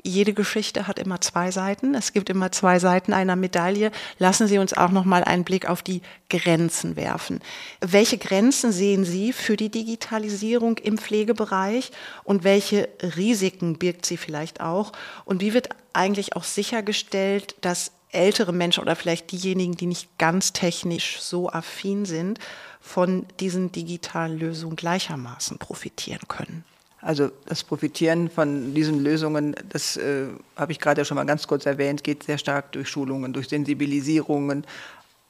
jede 0.04 0.34
Geschichte 0.34 0.86
hat 0.86 1.00
immer 1.00 1.22
zwei 1.22 1.50
Seiten. 1.52 1.96
Es 1.96 2.12
gibt 2.12 2.30
immer 2.30 2.52
zwei 2.52 2.78
Seiten 2.80 3.14
einer 3.14 3.38
Medaille. 3.38 3.92
Lassen 4.20 4.48
Sie 4.48 4.58
uns 4.58 4.74
auch 4.74 4.92
noch 4.92 5.06
mal 5.06 5.24
einen 5.24 5.46
Blick 5.46 5.70
auf 5.70 5.82
die 5.82 6.02
Grenzen 6.30 6.98
werfen. 6.98 7.40
Welche 7.80 8.18
Grenzen 8.18 8.74
sehen 8.74 9.06
Sie 9.06 9.32
für 9.32 9.56
die 9.56 9.70
Digitalisierung 9.70 10.78
im 10.78 10.98
Pflegebereich 10.98 11.92
und 12.26 12.44
welche 12.44 12.90
Risiken 13.16 13.80
birgt 13.80 14.06
sie 14.06 14.18
vielleicht 14.18 14.60
auch? 14.60 14.92
Und 15.24 15.42
wie 15.42 15.54
wird 15.54 15.70
eigentlich 15.94 16.36
auch 16.36 16.44
sichergestellt, 16.44 17.56
dass 17.62 17.94
ältere 18.12 18.52
Menschen 18.52 18.84
oder 18.84 18.98
vielleicht 18.98 19.32
diejenigen, 19.32 19.78
die 19.78 19.88
nicht 19.88 20.18
ganz 20.18 20.52
technisch 20.52 21.22
so 21.22 21.50
affin 21.50 22.06
sind, 22.06 22.40
von 22.82 23.26
diesen 23.40 23.72
digitalen 23.72 24.38
Lösungen 24.38 24.76
gleichermaßen 24.76 25.58
profitieren 25.60 26.28
können? 26.28 26.66
Also 27.04 27.32
das 27.46 27.66
Profitieren 27.66 28.30
von 28.30 28.74
diesen 28.74 29.04
Lösungen, 29.04 29.56
das 29.70 29.98
äh, 29.98 30.28
habe 30.56 30.72
ich 30.72 30.80
gerade 30.80 31.04
schon 31.04 31.16
mal 31.16 31.26
ganz 31.26 31.48
kurz 31.48 31.66
erwähnt, 31.66 32.04
geht 32.04 32.24
sehr 32.24 32.38
stark 32.38 32.72
durch 32.72 32.88
Schulungen, 32.88 33.34
durch 33.34 33.50
Sensibilisierungen 33.50 34.66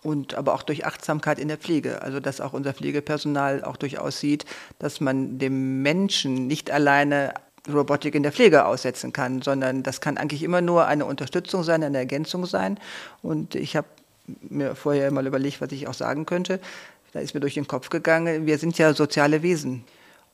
und 0.03 0.36
aber 0.36 0.53
auch 0.53 0.62
durch 0.62 0.86
Achtsamkeit 0.86 1.39
in 1.39 1.47
der 1.47 1.57
Pflege. 1.57 2.03
Also 2.03 2.19
dass 2.19 2.41
auch 2.41 2.53
unser 2.53 2.73
Pflegepersonal 2.73 3.63
auch 3.63 3.75
durchaus 3.75 4.19
sieht, 4.19 4.45
dass 4.77 5.01
man 5.01 5.39
dem 5.39 5.81
Menschen 5.81 6.45
nicht 6.45 6.69
alleine 6.69 7.33
Robotik 7.67 8.13
in 8.13 8.23
der 8.23 8.33
Pflege 8.33 8.65
aussetzen 8.65 9.12
kann, 9.12 9.41
sondern 9.41 9.81
das 9.81 9.99
kann 9.99 10.17
eigentlich 10.17 10.43
immer 10.43 10.62
nur 10.62 10.86
eine 10.86 11.05
Unterstützung 11.05 11.63
sein, 11.63 11.83
eine 11.83 11.97
Ergänzung 11.97 12.45
sein. 12.45 12.77
Und 13.23 13.55
ich 13.55 13.75
habe 13.75 13.88
mir 14.41 14.75
vorher 14.75 15.09
mal 15.12 15.25
überlegt, 15.25 15.59
was 15.59 15.71
ich 15.71 15.88
auch 15.88 15.93
sagen 15.93 16.27
könnte. 16.27 16.59
Da 17.13 17.19
ist 17.19 17.33
mir 17.33 17.39
durch 17.39 17.55
den 17.55 17.67
Kopf 17.67 17.89
gegangen, 17.89 18.45
wir 18.45 18.59
sind 18.59 18.77
ja 18.77 18.93
soziale 18.93 19.41
Wesen. 19.41 19.86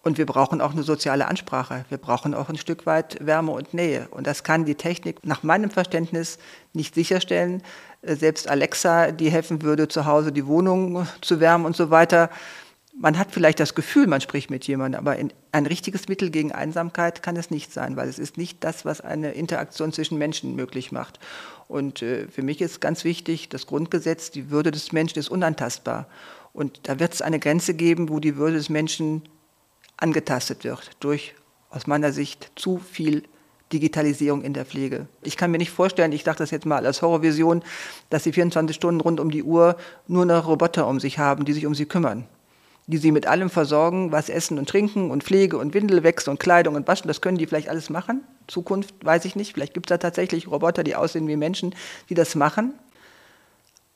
Und 0.01 0.17
wir 0.17 0.25
brauchen 0.25 0.61
auch 0.61 0.71
eine 0.71 0.83
soziale 0.83 1.27
Ansprache. 1.27 1.83
Wir 1.89 1.97
brauchen 1.97 2.33
auch 2.33 2.47
ein 2.47 2.57
Stück 2.57 2.85
weit 2.85 3.17
Wärme 3.25 3.51
und 3.51 3.73
Nähe. 3.73 4.07
Und 4.11 4.27
das 4.27 4.43
kann 4.43 4.63
die 4.63 4.75
Technik 4.75 5.25
nach 5.25 5.43
meinem 5.43 5.69
Verständnis 5.69 6.37
nicht 6.73 6.95
sicherstellen. 6.95 7.61
Äh, 8.01 8.15
selbst 8.15 8.49
Alexa, 8.49 9.11
die 9.11 9.29
helfen 9.29 9.61
würde, 9.61 9.89
zu 9.89 10.05
Hause 10.05 10.31
die 10.31 10.47
Wohnung 10.47 11.05
zu 11.21 11.41
wärmen 11.41 11.65
und 11.65 11.75
so 11.75 11.89
weiter. 11.89 12.29
Man 12.97 13.17
hat 13.17 13.31
vielleicht 13.31 13.59
das 13.59 13.75
Gefühl, 13.75 14.07
man 14.07 14.19
spricht 14.19 14.49
mit 14.49 14.67
jemandem, 14.67 14.99
aber 14.99 15.15
ein 15.51 15.65
richtiges 15.65 16.09
Mittel 16.09 16.31
gegen 16.31 16.51
Einsamkeit 16.51 17.23
kann 17.23 17.37
es 17.37 17.49
nicht 17.49 17.71
sein, 17.71 17.95
weil 17.95 18.09
es 18.09 18.19
ist 18.19 18.37
nicht 18.37 18.61
das, 18.63 18.83
was 18.83 18.99
eine 18.99 19.31
Interaktion 19.31 19.93
zwischen 19.93 20.17
Menschen 20.17 20.55
möglich 20.55 20.91
macht. 20.91 21.19
Und 21.67 22.01
äh, 22.01 22.27
für 22.27 22.41
mich 22.41 22.61
ist 22.61 22.79
ganz 22.79 23.03
wichtig, 23.03 23.49
das 23.49 23.67
Grundgesetz, 23.67 24.31
die 24.31 24.49
Würde 24.49 24.71
des 24.71 24.91
Menschen 24.91 25.19
ist 25.19 25.29
unantastbar. 25.29 26.07
Und 26.53 26.79
da 26.83 26.99
wird 26.99 27.13
es 27.13 27.21
eine 27.21 27.39
Grenze 27.39 27.73
geben, 27.73 28.09
wo 28.09 28.19
die 28.19 28.37
Würde 28.37 28.57
des 28.57 28.69
Menschen 28.69 29.23
angetastet 29.99 30.63
wird 30.63 30.91
durch 30.99 31.35
aus 31.69 31.87
meiner 31.87 32.11
Sicht 32.11 32.51
zu 32.55 32.79
viel 32.79 33.23
Digitalisierung 33.71 34.41
in 34.41 34.53
der 34.53 34.65
Pflege. 34.65 35.07
Ich 35.21 35.37
kann 35.37 35.51
mir 35.51 35.59
nicht 35.59 35.69
vorstellen, 35.69 36.11
ich 36.11 36.23
dachte 36.23 36.43
das 36.43 36.51
jetzt 36.51 36.65
mal 36.65 36.85
als 36.85 37.01
Horrorvision, 37.01 37.61
dass 38.09 38.23
sie 38.23 38.33
24 38.33 38.75
Stunden 38.75 39.01
rund 39.01 39.19
um 39.19 39.29
die 39.29 39.43
Uhr 39.43 39.77
nur 40.07 40.25
noch 40.25 40.47
Roboter 40.47 40.87
um 40.87 40.99
sich 40.99 41.19
haben, 41.19 41.45
die 41.45 41.53
sich 41.53 41.65
um 41.65 41.75
sie 41.75 41.85
kümmern. 41.85 42.25
Die 42.87 42.97
sie 42.97 43.11
mit 43.11 43.27
allem 43.27 43.51
versorgen, 43.51 44.11
was 44.11 44.29
Essen 44.29 44.57
und 44.57 44.67
Trinken 44.67 45.11
und 45.11 45.23
Pflege 45.23 45.59
und 45.59 45.75
Windelwechsel 45.75 46.31
und 46.31 46.39
Kleidung 46.39 46.73
und 46.73 46.87
Waschen, 46.87 47.07
das 47.07 47.21
können 47.21 47.37
die 47.37 47.45
vielleicht 47.45 47.69
alles 47.69 47.91
machen. 47.91 48.23
Zukunft 48.47 48.95
weiß 49.05 49.25
ich 49.25 49.35
nicht. 49.35 49.53
Vielleicht 49.53 49.75
gibt 49.75 49.85
es 49.87 49.89
da 49.89 49.97
tatsächlich 49.99 50.47
Roboter, 50.47 50.83
die 50.83 50.95
aussehen 50.95 51.27
wie 51.27 51.35
Menschen, 51.35 51.75
die 52.09 52.15
das 52.15 52.33
machen. 52.33 52.73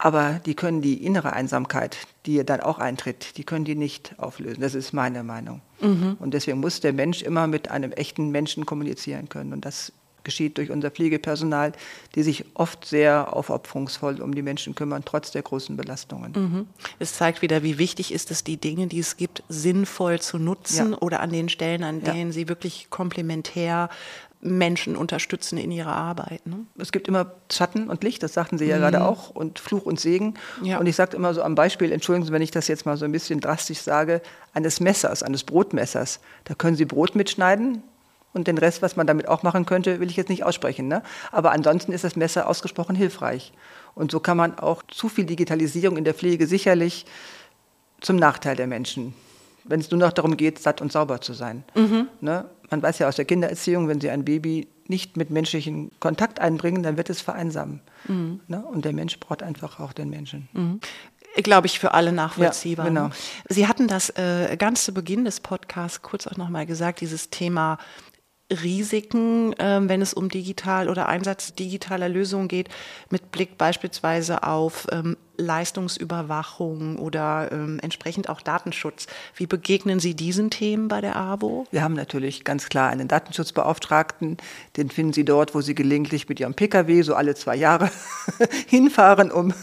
Aber 0.03 0.41
die 0.45 0.53
können 0.53 0.81
die 0.81 1.05
innere 1.05 1.31
Einsamkeit, 1.31 1.95
die 2.25 2.43
dann 2.43 2.59
auch 2.59 2.77
eintritt, 2.77 3.37
die 3.37 3.45
können 3.45 3.63
die 3.63 3.75
nicht 3.75 4.15
auflösen. 4.17 4.59
Das 4.59 4.75
ist 4.75 4.91
meine 4.91 5.23
Meinung. 5.23 5.61
Mhm. 5.79 6.17
Und 6.19 6.33
deswegen 6.33 6.59
muss 6.59 6.81
der 6.81 6.91
Mensch 6.91 7.21
immer 7.21 7.47
mit 7.47 7.71
einem 7.71 7.93
echten 7.93 8.29
Menschen 8.29 8.65
kommunizieren 8.65 9.29
können. 9.29 9.53
Und 9.53 9.63
das 9.63 9.93
geschieht 10.25 10.57
durch 10.57 10.71
unser 10.71 10.91
Pflegepersonal, 10.91 11.71
die 12.15 12.23
sich 12.23 12.43
oft 12.53 12.83
sehr 12.83 13.33
aufopferungsvoll 13.33 14.19
um 14.21 14.35
die 14.35 14.41
Menschen 14.41 14.75
kümmern, 14.75 15.03
trotz 15.05 15.31
der 15.31 15.41
großen 15.41 15.77
Belastungen. 15.77 16.33
Mhm. 16.35 16.67
Es 16.99 17.13
zeigt 17.13 17.41
wieder, 17.41 17.63
wie 17.63 17.77
wichtig 17.77 18.13
ist 18.13 18.29
es, 18.29 18.43
die 18.43 18.57
Dinge, 18.57 18.87
die 18.87 18.99
es 18.99 19.15
gibt, 19.15 19.41
sinnvoll 19.47 20.19
zu 20.19 20.37
nutzen 20.37 20.91
ja. 20.91 20.97
oder 20.97 21.21
an 21.21 21.29
den 21.29 21.47
Stellen, 21.47 21.85
an 21.85 22.01
denen 22.01 22.27
ja. 22.27 22.33
sie 22.33 22.49
wirklich 22.49 22.87
komplementär 22.89 23.89
Menschen 24.43 24.97
unterstützen 24.97 25.57
in 25.57 25.71
ihrer 25.71 25.95
Arbeit. 25.95 26.45
Ne? 26.45 26.65
Es 26.77 26.91
gibt 26.91 27.07
immer 27.07 27.31
Schatten 27.51 27.89
und 27.89 28.03
Licht, 28.03 28.21
das 28.23 28.33
sagten 28.33 28.57
Sie 28.57 28.65
ja 28.65 28.75
mhm. 28.75 28.81
gerade 28.81 29.03
auch, 29.05 29.29
und 29.29 29.59
Fluch 29.59 29.85
und 29.85 29.99
Segen. 29.99 30.35
Ja. 30.61 30.79
Und 30.79 30.85
ich 30.85 30.95
sage 30.95 31.15
immer 31.15 31.33
so 31.33 31.41
am 31.41 31.55
Beispiel, 31.55 31.91
entschuldigen 31.91 32.25
Sie, 32.25 32.33
wenn 32.33 32.41
ich 32.41 32.51
das 32.51 32.67
jetzt 32.67 32.85
mal 32.85 32.97
so 32.97 33.05
ein 33.05 33.11
bisschen 33.11 33.39
drastisch 33.39 33.79
sage, 33.79 34.21
eines 34.53 34.79
Messers, 34.79 35.23
eines 35.23 35.43
Brotmessers. 35.43 36.19
Da 36.43 36.55
können 36.55 36.75
Sie 36.75 36.85
Brot 36.85 37.15
mitschneiden, 37.15 37.83
und 38.35 38.47
den 38.47 38.57
Rest, 38.57 38.81
was 38.81 38.95
man 38.95 39.05
damit 39.05 39.27
auch 39.27 39.43
machen 39.43 39.67
könnte, 39.67 39.99
will 39.99 40.09
ich 40.09 40.17
jetzt 40.17 40.29
nicht 40.29 40.43
aussprechen. 40.43 40.87
Ne? 40.87 41.03
Aber 41.31 41.51
ansonsten 41.51 41.91
ist 41.91 42.03
das 42.03 42.15
Messer 42.15 42.49
ausgesprochen 42.49 42.95
hilfreich. 42.95 43.53
Und 43.93 44.09
so 44.09 44.19
kann 44.19 44.37
man 44.37 44.57
auch 44.57 44.81
zu 44.87 45.07
viel 45.07 45.25
Digitalisierung 45.25 45.97
in 45.97 46.03
der 46.03 46.15
Pflege 46.15 46.47
sicherlich 46.47 47.05
zum 48.01 48.15
Nachteil 48.15 48.55
der 48.55 48.65
Menschen 48.65 49.13
wenn 49.63 49.79
es 49.79 49.91
nur 49.91 49.99
noch 49.99 50.11
darum 50.11 50.37
geht, 50.37 50.59
satt 50.59 50.81
und 50.81 50.91
sauber 50.91 51.21
zu 51.21 51.33
sein. 51.33 51.63
Mhm. 51.75 52.07
Ne? 52.21 52.45
Man 52.73 52.81
weiß 52.81 52.97
ja 52.97 53.07
aus 53.07 53.17
der 53.17 53.25
Kindererziehung, 53.25 53.87
wenn 53.87 54.01
Sie 54.01 54.09
ein 54.09 54.25
Baby 54.25 54.67
nicht 54.87 55.15
mit 55.15 55.29
menschlichen 55.29 55.91
Kontakt 55.99 56.39
einbringen, 56.39 56.81
dann 56.81 56.97
wird 56.97 57.11
es 57.11 57.21
vereinsamen. 57.21 57.81
Mhm. 58.07 58.39
Ne? 58.47 58.65
Und 58.65 58.83
der 58.83 58.93
Mensch 58.93 59.19
braucht 59.19 59.43
einfach 59.43 59.79
auch 59.79 59.93
den 59.93 60.09
Menschen. 60.09 60.49
Mhm 60.53 60.79
glaube 61.41 61.65
ich, 61.65 61.79
für 61.79 61.95
alle 61.95 62.11
nachvollziehbar. 62.11 62.85
Ja, 62.85 62.89
genau. 62.89 63.09
Sie 63.49 63.67
hatten 63.67 63.87
das 63.87 64.11
äh, 64.11 64.55
ganz 64.55 64.85
zu 64.85 64.93
Beginn 64.93 65.25
des 65.25 65.39
Podcasts 65.39 66.03
kurz 66.03 66.27
auch 66.27 66.37
nochmal 66.37 66.67
gesagt, 66.67 67.01
dieses 67.01 67.31
Thema 67.31 67.79
Risiken, 68.51 69.55
ähm, 69.57 69.89
wenn 69.89 70.03
es 70.03 70.13
um 70.13 70.29
digital 70.29 70.89
oder 70.89 71.09
Einsatz 71.09 71.55
digitaler 71.55 72.07
Lösungen 72.07 72.49
geht, 72.49 72.69
mit 73.09 73.31
Blick 73.31 73.57
beispielsweise 73.57 74.43
auf 74.43 74.85
ähm, 74.91 75.17
Leistungsüberwachung 75.37 76.97
oder 76.99 77.51
ähm, 77.51 77.79
entsprechend 77.81 78.29
auch 78.29 78.41
Datenschutz. 78.41 79.07
Wie 79.35 79.47
begegnen 79.47 79.99
Sie 79.99 80.15
diesen 80.15 80.49
Themen 80.49 80.87
bei 80.87 81.01
der 81.01 81.15
AWO? 81.15 81.65
Wir 81.71 81.83
haben 81.83 81.95
natürlich 81.95 82.43
ganz 82.43 82.69
klar 82.69 82.89
einen 82.89 83.07
Datenschutzbeauftragten. 83.07 84.37
Den 84.77 84.89
finden 84.89 85.13
Sie 85.13 85.25
dort, 85.25 85.55
wo 85.55 85.61
Sie 85.61 85.75
gelegentlich 85.75 86.29
mit 86.29 86.39
Ihrem 86.39 86.53
Pkw 86.53 87.01
so 87.01 87.15
alle 87.15 87.35
zwei 87.35 87.55
Jahre 87.55 87.89
hinfahren, 88.67 89.31
um 89.31 89.53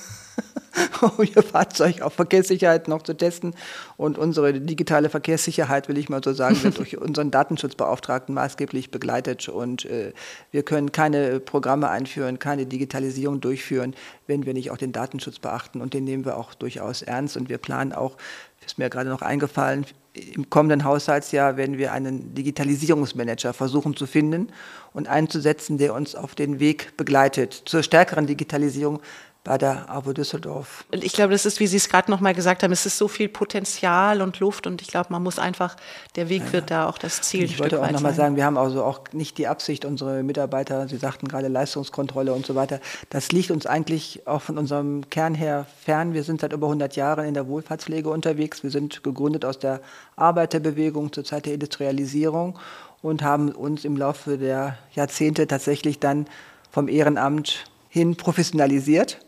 um 1.01 1.25
ihr 1.25 1.43
Fahrzeug 1.43 2.03
auf 2.03 2.15
Verkehrssicherheit 2.15 2.89
noch 2.89 3.03
zu 3.03 3.15
testen. 3.15 3.55
Und 3.97 4.19
unsere 4.19 4.53
digitale 4.53 5.09
Verkehrssicherheit, 5.09 5.89
will 5.89 5.99
ich 5.99 6.09
mal 6.09 6.23
so 6.23 6.33
sagen, 6.33 6.63
wird 6.63 6.79
durch 6.79 6.99
unseren 6.99 7.31
Datenschutzbeauftragten 7.31 8.35
maßgeblich 8.35 8.91
begleitet. 8.91 9.49
Und 9.49 9.85
äh, 9.85 10.13
wir 10.51 10.63
können 10.63 10.93
keine 10.93 11.41
Programme 11.41 11.89
einführen, 11.89 12.39
keine 12.39 12.67
Digitalisierung 12.67 13.41
durchführen, 13.41 13.95
wenn 14.27 14.47
wir 14.47 14.55
nicht 14.55 14.71
auch 14.71 14.79
den 14.79 14.93
Datenschutz 14.93 15.39
beachten. 15.39 15.81
Und 15.81 15.95
den 15.95 16.05
nehmen 16.05 16.25
wir 16.25 16.37
auch 16.37 16.55
durchaus 16.55 17.03
ernst. 17.03 17.37
Und 17.37 17.49
wir 17.49 17.59
planen 17.59 17.93
auch, 17.93 18.17
ist 18.65 18.79
mir 18.79 18.91
gerade 18.91 19.09
noch 19.09 19.23
eingefallen, 19.23 19.87
im 20.13 20.51
kommenden 20.51 20.85
Haushaltsjahr 20.85 21.57
werden 21.57 21.79
wir 21.79 21.93
einen 21.93 22.35
Digitalisierungsmanager 22.35 23.53
versuchen 23.53 23.95
zu 23.95 24.07
finden 24.07 24.49
und 24.93 25.07
einzusetzen, 25.07 25.79
der 25.79 25.95
uns 25.95 26.17
auf 26.17 26.35
den 26.35 26.59
Weg 26.59 26.97
begleitet 26.97 27.63
zur 27.67 27.83
stärkeren 27.83 28.27
Digitalisierung 28.27 29.01
bei 29.43 29.57
der 29.57 29.89
AWO 29.89 30.13
Düsseldorf. 30.13 30.85
Ich 30.91 31.15
glaube, 31.15 31.33
das 31.33 31.47
ist, 31.47 31.61
wie 31.61 31.67
Sie 31.67 31.79
es 31.79 31.89
gerade 31.89 32.11
noch 32.11 32.21
mal 32.21 32.35
gesagt 32.35 32.63
haben, 32.63 32.73
es 32.73 32.85
ist 32.85 32.99
so 32.99 33.09
viel 33.09 33.29
Potenzial 33.29 34.21
und 34.21 34.39
Luft 34.39 34.67
und 34.67 34.83
ich 34.83 34.89
glaube, 34.89 35.07
man 35.11 35.23
muss 35.23 35.39
einfach, 35.39 35.77
der 36.15 36.29
Weg 36.29 36.43
ja, 36.47 36.53
wird 36.53 36.71
da 36.71 36.89
auch 36.89 36.99
das 36.99 37.23
Ziel. 37.23 37.45
Ich 37.45 37.59
wollte 37.59 37.81
auch 37.83 37.91
noch 37.91 38.03
mal 38.03 38.13
sagen, 38.13 38.37
wir 38.37 38.45
haben 38.45 38.59
also 38.59 38.85
auch 38.85 39.01
nicht 39.13 39.39
die 39.39 39.47
Absicht, 39.47 39.87
unsere 39.87 40.23
Mitarbeiter, 40.23 40.89
Sie 40.89 40.99
sagten 40.99 41.27
gerade 41.27 41.49
Leistungskontrolle 41.49 42.35
und 42.35 42.45
so 42.45 42.55
weiter, 42.55 42.81
das 43.09 43.33
liegt 43.33 43.51
uns 43.51 43.65
eigentlich 43.65 44.27
auch 44.27 44.43
von 44.43 44.59
unserem 44.59 45.09
Kern 45.09 45.35
her 45.35 45.67
fern. 45.83 46.13
Wir 46.13 46.23
sind 46.23 46.43
seit 46.43 46.53
über 46.53 46.67
100 46.67 46.95
Jahren 46.97 47.27
in 47.27 47.35
der 47.35 47.49
Wohlfahrtspflege 47.49 48.11
unterwegs. 48.11 48.63
Wir 48.63 48.71
sind 48.71 49.03
gegründet 49.03 49.47
aus 49.47 49.59
der 49.59 49.81
Arbeiterbewegung 50.17 51.13
zur 51.15 51.25
Zeit 51.25 51.47
der 51.47 51.55
Industrialisierung 51.55 52.59
und 53.01 53.23
haben 53.23 53.53
uns 53.53 53.87
im 53.87 53.97
Laufe 53.97 54.37
der 54.37 54.77
Jahrzehnte 54.93 55.47
tatsächlich 55.47 55.99
dann 55.99 56.27
vom 56.71 56.89
Ehrenamt 56.89 57.65
hin 57.89 58.17
professionalisiert 58.17 59.19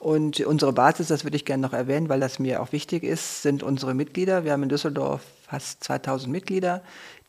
und 0.00 0.40
unsere 0.40 0.72
Basis, 0.72 1.08
das 1.08 1.24
würde 1.24 1.36
ich 1.36 1.44
gerne 1.44 1.60
noch 1.60 1.74
erwähnen, 1.74 2.08
weil 2.08 2.20
das 2.20 2.38
mir 2.38 2.62
auch 2.62 2.72
wichtig 2.72 3.04
ist, 3.04 3.42
sind 3.42 3.62
unsere 3.62 3.92
Mitglieder. 3.92 4.44
Wir 4.44 4.52
haben 4.52 4.62
in 4.62 4.70
Düsseldorf 4.70 5.20
fast 5.46 5.84
2000 5.84 6.32
Mitglieder, 6.32 6.82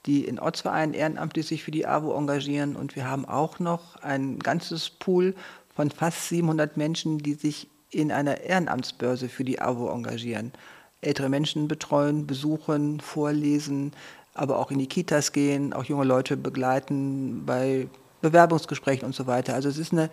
die 0.05 0.23
in 0.23 0.39
Ortsvereinen 0.39 0.93
ehrenamtlich 0.93 1.47
sich 1.47 1.63
für 1.63 1.71
die 1.71 1.85
AWO 1.85 2.17
engagieren. 2.17 2.77
Und 2.77 2.95
wir 2.95 3.09
haben 3.09 3.25
auch 3.25 3.59
noch 3.59 3.97
ein 3.97 4.39
ganzes 4.39 4.89
Pool 4.89 5.35
von 5.75 5.91
fast 5.91 6.29
700 6.29 6.77
Menschen, 6.77 7.17
die 7.17 7.33
sich 7.33 7.67
in 7.89 8.09
einer 8.09 8.39
Ehrenamtsbörse 8.39 9.27
für 9.27 9.43
die 9.43 9.59
AWO 9.59 9.89
engagieren. 9.89 10.53
Ältere 11.01 11.27
Menschen 11.27 11.67
betreuen, 11.67 12.25
besuchen, 12.25 13.01
vorlesen, 13.01 13.91
aber 14.33 14.59
auch 14.59 14.71
in 14.71 14.79
die 14.79 14.87
Kitas 14.87 15.33
gehen, 15.33 15.73
auch 15.73 15.83
junge 15.83 16.05
Leute 16.05 16.37
begleiten 16.37 17.45
bei 17.45 17.89
Bewerbungsgesprächen 18.21 19.05
und 19.05 19.13
so 19.13 19.27
weiter. 19.27 19.55
Also 19.55 19.67
es 19.67 19.77
ist 19.77 19.91
eine 19.91 20.09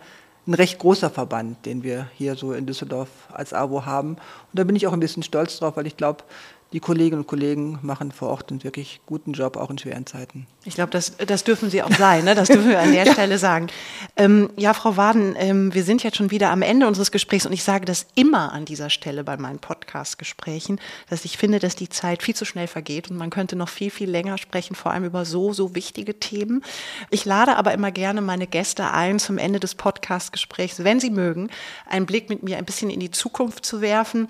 ein 0.49 0.55
recht 0.55 0.79
großer 0.79 1.11
Verband, 1.11 1.65
den 1.65 1.83
wir 1.83 2.09
hier 2.15 2.35
so 2.35 2.53
in 2.53 2.65
Düsseldorf 2.65 3.09
als 3.31 3.53
AWO 3.53 3.85
haben. 3.85 4.13
Und 4.13 4.19
da 4.53 4.63
bin 4.63 4.75
ich 4.75 4.87
auch 4.87 4.93
ein 4.93 4.99
bisschen 4.99 5.21
stolz 5.21 5.59
drauf, 5.59 5.77
weil 5.77 5.85
ich 5.85 5.95
glaube, 5.95 6.23
die 6.71 6.79
Kolleginnen 6.79 7.21
und 7.21 7.27
Kollegen 7.27 7.79
machen 7.81 8.11
vor 8.11 8.29
Ort 8.29 8.51
einen 8.51 8.63
wirklich 8.63 9.01
guten 9.07 9.33
Job, 9.33 9.57
auch 9.57 9.71
in 9.71 9.79
schweren 9.79 10.05
Zeiten. 10.05 10.45
Ich 10.65 10.75
glaube, 10.75 10.91
das, 10.91 11.17
das 11.17 11.43
dürfen 11.43 11.71
Sie 11.71 11.81
auch 11.81 11.91
sein, 11.91 12.25
ne? 12.25 12.35
das 12.35 12.47
dürfen 12.47 12.69
wir 12.69 12.79
an 12.79 12.91
der 12.91 13.05
ja. 13.07 13.13
Stelle 13.13 13.39
sagen. 13.39 13.67
Ähm, 14.15 14.51
ja, 14.55 14.75
Frau 14.75 14.95
Waden, 14.95 15.35
ähm, 15.37 15.73
wir 15.73 15.83
sind 15.83 16.03
jetzt 16.03 16.17
schon 16.17 16.29
wieder 16.29 16.51
am 16.51 16.61
Ende 16.61 16.85
unseres 16.85 17.11
Gesprächs 17.11 17.47
und 17.47 17.53
ich 17.53 17.63
sage 17.63 17.85
das 17.85 18.05
immer 18.13 18.51
an 18.51 18.65
dieser 18.65 18.91
Stelle 18.91 19.23
bei 19.23 19.35
meinen 19.37 19.57
Podcast-Gesprächen, 19.57 20.79
dass 21.09 21.25
ich 21.25 21.37
finde, 21.37 21.57
dass 21.57 21.75
die 21.75 21.89
Zeit 21.89 22.21
viel 22.21 22.35
zu 22.35 22.45
schnell 22.45 22.67
vergeht 22.67 23.09
und 23.09 23.17
man 23.17 23.31
könnte 23.31 23.55
noch 23.55 23.69
viel, 23.69 23.89
viel 23.89 24.09
länger 24.09 24.37
sprechen, 24.37 24.75
vor 24.75 24.91
allem 24.91 25.05
über 25.05 25.25
so, 25.25 25.53
so 25.53 25.73
wichtige 25.73 26.19
Themen. 26.19 26.63
Ich 27.09 27.25
lade 27.25 27.55
aber 27.55 27.73
immer 27.73 27.91
gerne 27.91 28.21
meine 28.21 28.45
Gäste 28.45 28.91
ein, 28.91 29.17
zum 29.17 29.39
Ende 29.39 29.59
des 29.59 29.73
Podcast-Gesprächs, 29.73 30.83
wenn 30.83 30.99
sie 30.99 31.09
mögen, 31.09 31.49
einen 31.87 32.05
Blick 32.05 32.29
mit 32.29 32.43
mir 32.43 32.57
ein 32.57 32.65
bisschen 32.65 32.91
in 32.91 32.99
die 32.99 33.11
Zukunft 33.11 33.65
zu 33.65 33.81
werfen 33.81 34.27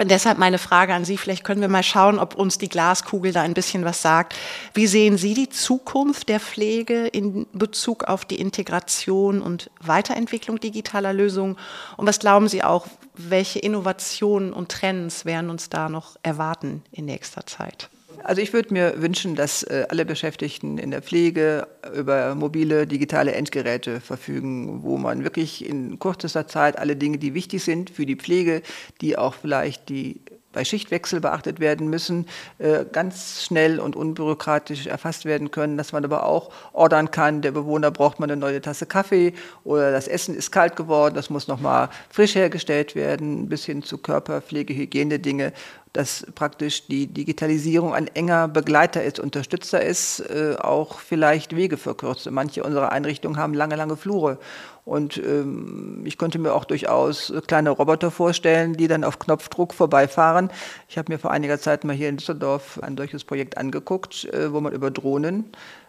und 0.00 0.10
deshalb 0.10 0.38
meine 0.38 0.58
Frage 0.58 0.92
an 0.92 1.04
Sie, 1.04 1.16
vielleicht 1.16 1.44
können 1.44 1.60
wir 1.60 1.68
mal 1.68 1.84
schauen, 1.84 2.18
ob 2.18 2.34
uns 2.34 2.58
die 2.58 2.68
Glaskugel 2.68 3.32
da 3.32 3.42
ein 3.42 3.54
bisschen 3.54 3.84
was 3.84 4.02
sagt. 4.02 4.34
Wie 4.74 4.88
sehen 4.88 5.18
Sie 5.18 5.34
die 5.34 5.48
Zukunft 5.48 6.28
der 6.28 6.40
Pflege 6.40 7.06
in 7.06 7.46
Bezug 7.52 8.04
auf 8.04 8.24
die 8.24 8.40
Integration 8.40 9.40
und 9.40 9.70
Weiterentwicklung 9.80 10.58
digitaler 10.58 11.12
Lösungen? 11.12 11.56
Und 11.96 12.08
was 12.08 12.18
glauben 12.18 12.48
Sie 12.48 12.64
auch, 12.64 12.88
welche 13.14 13.60
Innovationen 13.60 14.52
und 14.52 14.72
Trends 14.72 15.24
werden 15.24 15.48
uns 15.48 15.70
da 15.70 15.88
noch 15.88 16.16
erwarten 16.24 16.82
in 16.90 17.04
nächster 17.04 17.46
Zeit? 17.46 17.88
Also 18.24 18.40
ich 18.40 18.54
würde 18.54 18.72
mir 18.72 19.02
wünschen, 19.02 19.34
dass 19.34 19.62
äh, 19.64 19.84
alle 19.90 20.06
Beschäftigten 20.06 20.78
in 20.78 20.90
der 20.90 21.02
Pflege 21.02 21.68
über 21.94 22.34
mobile, 22.34 22.86
digitale 22.86 23.32
Endgeräte 23.32 24.00
verfügen, 24.00 24.82
wo 24.82 24.96
man 24.96 25.24
wirklich 25.24 25.68
in 25.68 25.98
kürzester 25.98 26.48
Zeit 26.48 26.78
alle 26.78 26.96
Dinge, 26.96 27.18
die 27.18 27.34
wichtig 27.34 27.62
sind 27.62 27.90
für 27.90 28.06
die 28.06 28.16
Pflege, 28.16 28.62
die 29.02 29.18
auch 29.18 29.34
vielleicht 29.34 29.90
die 29.90 30.22
bei 30.54 30.64
Schichtwechsel 30.64 31.20
beachtet 31.20 31.60
werden 31.60 31.88
müssen, 31.88 32.26
äh, 32.58 32.84
ganz 32.90 33.42
schnell 33.44 33.80
und 33.80 33.96
unbürokratisch 33.96 34.86
erfasst 34.86 35.24
werden 35.24 35.50
können, 35.50 35.76
dass 35.76 35.92
man 35.92 36.04
aber 36.04 36.24
auch 36.24 36.50
ordern 36.72 37.10
kann, 37.10 37.42
der 37.42 37.50
Bewohner 37.50 37.90
braucht 37.90 38.20
mal 38.20 38.26
eine 38.26 38.36
neue 38.36 38.60
Tasse 38.60 38.86
Kaffee 38.86 39.34
oder 39.64 39.92
das 39.92 40.08
Essen 40.08 40.34
ist 40.34 40.50
kalt 40.50 40.76
geworden, 40.76 41.14
das 41.14 41.30
muss 41.30 41.48
nochmal 41.48 41.88
frisch 42.08 42.34
hergestellt 42.34 42.94
werden, 42.94 43.48
bis 43.48 43.64
hin 43.64 43.82
zu 43.82 43.98
Körperpflege, 43.98 44.74
Hygienedinge 44.74 45.52
dass 45.94 46.26
praktisch 46.34 46.88
die 46.88 47.06
Digitalisierung 47.06 47.94
ein 47.94 48.08
enger 48.08 48.48
Begleiter 48.48 49.04
ist, 49.04 49.20
Unterstützer 49.20 49.80
ist, 49.80 50.18
äh, 50.28 50.56
auch 50.58 50.98
vielleicht 50.98 51.54
Wege 51.54 51.76
verkürzt. 51.76 52.28
Manche 52.32 52.64
unserer 52.64 52.90
Einrichtungen 52.90 53.38
haben 53.38 53.54
lange, 53.54 53.76
lange 53.76 53.96
Flure. 53.96 54.38
Und 54.84 55.16
ähm, 55.16 56.02
ich 56.04 56.18
könnte 56.18 56.38
mir 56.38 56.52
auch 56.52 56.64
durchaus 56.64 57.32
kleine 57.46 57.70
Roboter 57.70 58.10
vorstellen, 58.10 58.74
die 58.74 58.86
dann 58.86 59.04
auf 59.04 59.18
Knopfdruck 59.18 59.72
vorbeifahren. 59.72 60.50
Ich 60.88 60.98
habe 60.98 61.12
mir 61.12 61.18
vor 61.18 61.30
einiger 61.30 61.58
Zeit 61.58 61.84
mal 61.84 61.96
hier 61.96 62.10
in 62.10 62.18
Düsseldorf 62.18 62.78
ein 62.82 62.96
solches 62.96 63.24
Projekt 63.24 63.56
angeguckt, 63.56 64.26
äh, 64.26 64.52
wo 64.52 64.60
man 64.60 64.74
über 64.74 64.90
Drohnen 64.90 65.46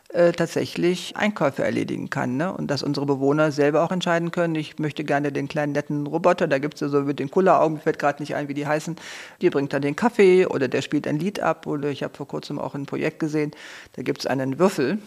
äh, 0.10 0.32
tatsächlich 0.32 1.18
Einkäufe 1.18 1.64
erledigen 1.64 2.10
kann. 2.10 2.38
Ne? 2.38 2.54
Und 2.54 2.72
dass 2.72 2.84
unsere 2.84 3.06
Bewohner 3.06 3.52
selber 3.52 3.84
auch 3.84 3.92
entscheiden 3.92 4.32
können, 4.32 4.56
ich 4.56 4.80
möchte 4.80 5.04
gerne 5.04 5.34
den 5.34 5.50
kleinen 5.50 5.74
netten 5.74 6.08
Roboter, 6.08 6.48
da 6.48 6.58
gibt 6.58 6.76
es 6.76 6.80
ja 6.80 6.88
so 6.88 7.02
mit 7.02 7.20
den 7.20 7.30
Kulleraugen, 7.30 7.80
fällt 7.80 8.00
gerade 8.00 8.22
nicht 8.22 8.36
ein, 8.36 8.48
wie 8.48 8.54
die 8.54 8.66
heißen, 8.66 8.96
die 9.42 9.50
bringt 9.50 9.74
dann 9.74 9.82
den 9.82 9.98
Kaffee 9.98 10.46
oder 10.46 10.70
der 10.70 10.82
spielt 10.82 11.06
ein 11.06 11.20
Lied 11.20 11.42
ab. 11.42 11.68
Oder 11.68 11.90
ich 11.90 12.02
habe 12.02 12.16
vor 12.16 12.30
kurzem 12.30 12.60
auch 12.60 12.76
ein 12.76 12.86
Projekt 12.86 13.20
gesehen, 13.20 13.52
da 13.94 14.04
gibt 14.04 14.20
es 14.20 14.26
einen 14.26 14.58
Würfel, 14.58 15.00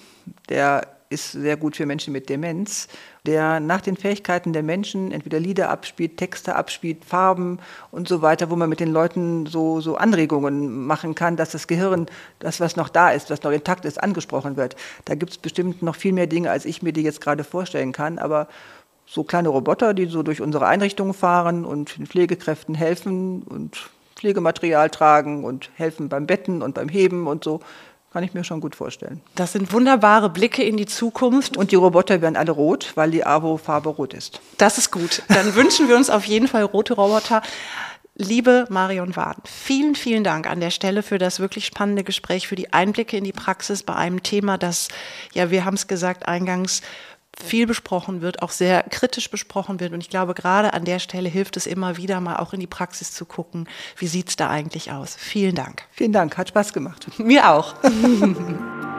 der 0.50 0.97
ist 1.10 1.32
sehr 1.32 1.56
gut 1.56 1.76
für 1.76 1.86
Menschen 1.86 2.12
mit 2.12 2.28
Demenz, 2.28 2.88
der 3.24 3.60
nach 3.60 3.80
den 3.80 3.96
Fähigkeiten 3.96 4.52
der 4.52 4.62
Menschen 4.62 5.10
entweder 5.10 5.40
Lieder 5.40 5.70
abspielt, 5.70 6.16
Texte 6.16 6.54
abspielt, 6.54 7.04
Farben 7.04 7.58
und 7.90 8.08
so 8.08 8.20
weiter, 8.20 8.50
wo 8.50 8.56
man 8.56 8.68
mit 8.68 8.80
den 8.80 8.92
Leuten 8.92 9.46
so, 9.46 9.80
so 9.80 9.96
Anregungen 9.96 10.86
machen 10.86 11.14
kann, 11.14 11.36
dass 11.36 11.50
das 11.50 11.66
Gehirn, 11.66 12.06
das, 12.40 12.60
was 12.60 12.76
noch 12.76 12.88
da 12.88 13.10
ist, 13.10 13.30
was 13.30 13.42
noch 13.42 13.52
intakt 13.52 13.84
ist, 13.84 14.02
angesprochen 14.02 14.56
wird. 14.56 14.76
Da 15.06 15.14
gibt 15.14 15.32
es 15.32 15.38
bestimmt 15.38 15.82
noch 15.82 15.96
viel 15.96 16.12
mehr 16.12 16.26
Dinge, 16.26 16.50
als 16.50 16.64
ich 16.64 16.82
mir 16.82 16.92
die 16.92 17.02
jetzt 17.02 17.20
gerade 17.20 17.44
vorstellen 17.44 17.92
kann, 17.92 18.18
aber 18.18 18.48
so 19.06 19.24
kleine 19.24 19.48
Roboter, 19.48 19.94
die 19.94 20.06
so 20.06 20.22
durch 20.22 20.42
unsere 20.42 20.66
Einrichtungen 20.66 21.14
fahren 21.14 21.64
und 21.64 21.96
den 21.96 22.06
Pflegekräften 22.06 22.74
helfen 22.74 23.42
und 23.42 23.90
Pflegematerial 24.18 24.90
tragen 24.90 25.44
und 25.44 25.70
helfen 25.76 26.08
beim 26.08 26.26
Betten 26.26 26.60
und 26.60 26.74
beim 26.74 26.88
Heben 26.88 27.26
und 27.26 27.44
so. 27.44 27.60
Kann 28.12 28.24
ich 28.24 28.32
mir 28.32 28.42
schon 28.42 28.60
gut 28.60 28.74
vorstellen. 28.74 29.20
Das 29.34 29.52
sind 29.52 29.70
wunderbare 29.72 30.30
Blicke 30.30 30.62
in 30.62 30.78
die 30.78 30.86
Zukunft. 30.86 31.58
Und 31.58 31.72
die 31.72 31.76
Roboter 31.76 32.22
werden 32.22 32.36
alle 32.36 32.52
rot, 32.52 32.92
weil 32.94 33.10
die 33.10 33.24
AWO-Farbe 33.24 33.90
rot 33.90 34.14
ist. 34.14 34.40
Das 34.56 34.78
ist 34.78 34.90
gut. 34.90 35.22
Dann 35.28 35.54
wünschen 35.54 35.88
wir 35.88 35.96
uns 35.96 36.08
auf 36.08 36.24
jeden 36.24 36.48
Fall 36.48 36.62
rote 36.62 36.94
Roboter. 36.94 37.42
Liebe 38.20 38.66
Marion 38.68 39.14
Waden, 39.14 39.44
vielen, 39.44 39.94
vielen 39.94 40.24
Dank 40.24 40.50
an 40.50 40.58
der 40.58 40.70
Stelle 40.70 41.04
für 41.04 41.18
das 41.18 41.38
wirklich 41.38 41.66
spannende 41.66 42.02
Gespräch, 42.02 42.48
für 42.48 42.56
die 42.56 42.72
Einblicke 42.72 43.16
in 43.16 43.22
die 43.22 43.32
Praxis 43.32 43.84
bei 43.84 43.94
einem 43.94 44.24
Thema, 44.24 44.58
das, 44.58 44.88
ja, 45.34 45.52
wir 45.52 45.64
haben 45.64 45.74
es 45.74 45.86
gesagt 45.86 46.26
eingangs, 46.26 46.82
viel 47.42 47.66
besprochen 47.66 48.20
wird, 48.20 48.42
auch 48.42 48.50
sehr 48.50 48.82
kritisch 48.84 49.30
besprochen 49.30 49.80
wird. 49.80 49.92
Und 49.92 50.00
ich 50.00 50.10
glaube, 50.10 50.34
gerade 50.34 50.72
an 50.72 50.84
der 50.84 50.98
Stelle 50.98 51.28
hilft 51.28 51.56
es 51.56 51.66
immer 51.66 51.96
wieder 51.96 52.20
mal 52.20 52.36
auch 52.36 52.52
in 52.52 52.60
die 52.60 52.66
Praxis 52.66 53.12
zu 53.12 53.24
gucken, 53.24 53.68
wie 53.96 54.06
sieht 54.06 54.28
es 54.28 54.36
da 54.36 54.48
eigentlich 54.48 54.92
aus. 54.92 55.16
Vielen 55.16 55.54
Dank. 55.54 55.84
Vielen 55.90 56.12
Dank, 56.12 56.36
hat 56.36 56.48
Spaß 56.48 56.72
gemacht. 56.72 57.06
Mir 57.18 57.50
auch. 57.50 57.74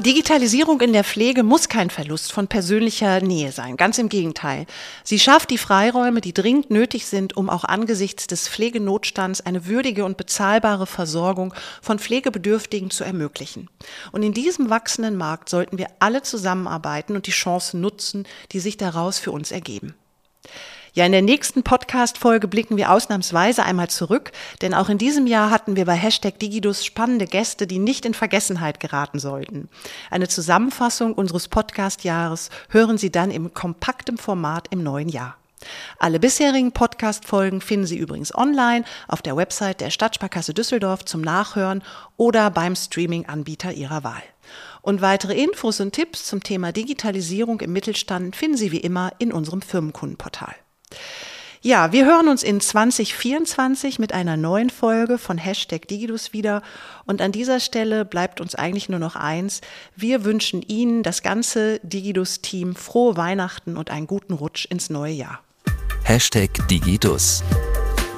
Digitalisierung 0.00 0.80
in 0.80 0.92
der 0.92 1.04
Pflege 1.04 1.44
muss 1.44 1.68
kein 1.68 1.88
Verlust 1.88 2.32
von 2.32 2.48
persönlicher 2.48 3.20
Nähe 3.20 3.52
sein. 3.52 3.76
Ganz 3.76 3.96
im 3.98 4.08
Gegenteil. 4.08 4.66
Sie 5.04 5.20
schafft 5.20 5.50
die 5.50 5.58
Freiräume, 5.58 6.20
die 6.20 6.34
dringend 6.34 6.68
nötig 6.68 7.06
sind, 7.06 7.36
um 7.36 7.48
auch 7.48 7.62
angesichts 7.62 8.26
des 8.26 8.48
Pflegenotstands 8.48 9.42
eine 9.42 9.66
würdige 9.66 10.04
und 10.04 10.16
bezahlbare 10.16 10.86
Versorgung 10.86 11.54
von 11.80 12.00
Pflegebedürftigen 12.00 12.90
zu 12.90 13.04
ermöglichen. 13.04 13.70
Und 14.10 14.24
in 14.24 14.34
diesem 14.34 14.68
wachsenden 14.68 15.16
Markt 15.16 15.48
sollten 15.48 15.78
wir 15.78 15.86
alle 16.00 16.22
zusammenarbeiten 16.22 17.14
und 17.14 17.28
die 17.28 17.30
Chancen 17.30 17.80
nutzen, 17.80 18.26
die 18.50 18.60
sich 18.60 18.76
daraus 18.76 19.20
für 19.20 19.30
uns 19.30 19.52
ergeben. 19.52 19.94
Ja, 20.96 21.04
in 21.04 21.10
der 21.10 21.22
nächsten 21.22 21.64
Podcast-Folge 21.64 22.46
blicken 22.46 22.76
wir 22.76 22.92
ausnahmsweise 22.92 23.64
einmal 23.64 23.90
zurück, 23.90 24.30
denn 24.62 24.74
auch 24.74 24.88
in 24.88 24.96
diesem 24.96 25.26
Jahr 25.26 25.50
hatten 25.50 25.74
wir 25.74 25.86
bei 25.86 25.94
Hashtag 25.94 26.38
Digidus 26.38 26.84
spannende 26.84 27.26
Gäste, 27.26 27.66
die 27.66 27.80
nicht 27.80 28.06
in 28.06 28.14
Vergessenheit 28.14 28.78
geraten 28.78 29.18
sollten. 29.18 29.68
Eine 30.12 30.28
Zusammenfassung 30.28 31.14
unseres 31.14 31.48
Podcast-Jahres 31.48 32.50
hören 32.68 32.96
Sie 32.96 33.10
dann 33.10 33.32
im 33.32 33.52
kompaktem 33.52 34.18
Format 34.18 34.68
im 34.70 34.84
neuen 34.84 35.08
Jahr. 35.08 35.36
Alle 35.98 36.20
bisherigen 36.20 36.70
Podcast-Folgen 36.70 37.60
finden 37.60 37.86
Sie 37.86 37.98
übrigens 37.98 38.32
online 38.32 38.84
auf 39.08 39.20
der 39.20 39.36
Website 39.36 39.80
der 39.80 39.90
Stadtsparkasse 39.90 40.54
Düsseldorf 40.54 41.04
zum 41.04 41.22
Nachhören 41.22 41.82
oder 42.16 42.52
beim 42.52 42.76
Streaming-Anbieter 42.76 43.72
Ihrer 43.72 44.04
Wahl. 44.04 44.22
Und 44.80 45.00
weitere 45.00 45.34
Infos 45.42 45.80
und 45.80 45.90
Tipps 45.90 46.24
zum 46.24 46.44
Thema 46.44 46.70
Digitalisierung 46.70 47.60
im 47.62 47.72
Mittelstand 47.72 48.36
finden 48.36 48.56
Sie 48.56 48.70
wie 48.70 48.78
immer 48.78 49.10
in 49.18 49.32
unserem 49.32 49.60
Firmenkundenportal. 49.60 50.54
Ja, 51.66 51.92
wir 51.92 52.04
hören 52.04 52.28
uns 52.28 52.42
in 52.42 52.60
2024 52.60 53.98
mit 53.98 54.12
einer 54.12 54.36
neuen 54.36 54.68
Folge 54.68 55.16
von 55.16 55.38
Hashtag 55.38 55.88
Digidus 55.88 56.34
wieder. 56.34 56.60
Und 57.06 57.22
an 57.22 57.32
dieser 57.32 57.58
Stelle 57.58 58.04
bleibt 58.04 58.42
uns 58.42 58.54
eigentlich 58.54 58.90
nur 58.90 58.98
noch 58.98 59.16
eins. 59.16 59.62
Wir 59.96 60.24
wünschen 60.24 60.60
Ihnen, 60.60 61.02
das 61.02 61.22
ganze 61.22 61.80
Digidus-Team, 61.82 62.76
frohe 62.76 63.16
Weihnachten 63.16 63.78
und 63.78 63.90
einen 63.90 64.06
guten 64.06 64.34
Rutsch 64.34 64.66
ins 64.66 64.90
neue 64.90 65.14
Jahr. 65.14 65.40
Hashtag 66.02 66.50
Digidus. 66.68 67.42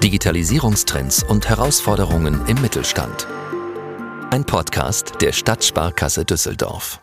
Digitalisierungstrends 0.02 1.22
und 1.22 1.48
Herausforderungen 1.48 2.44
im 2.48 2.60
Mittelstand. 2.60 3.28
Ein 4.32 4.44
Podcast 4.44 5.14
der 5.20 5.30
Stadtsparkasse 5.30 6.24
Düsseldorf. 6.24 7.00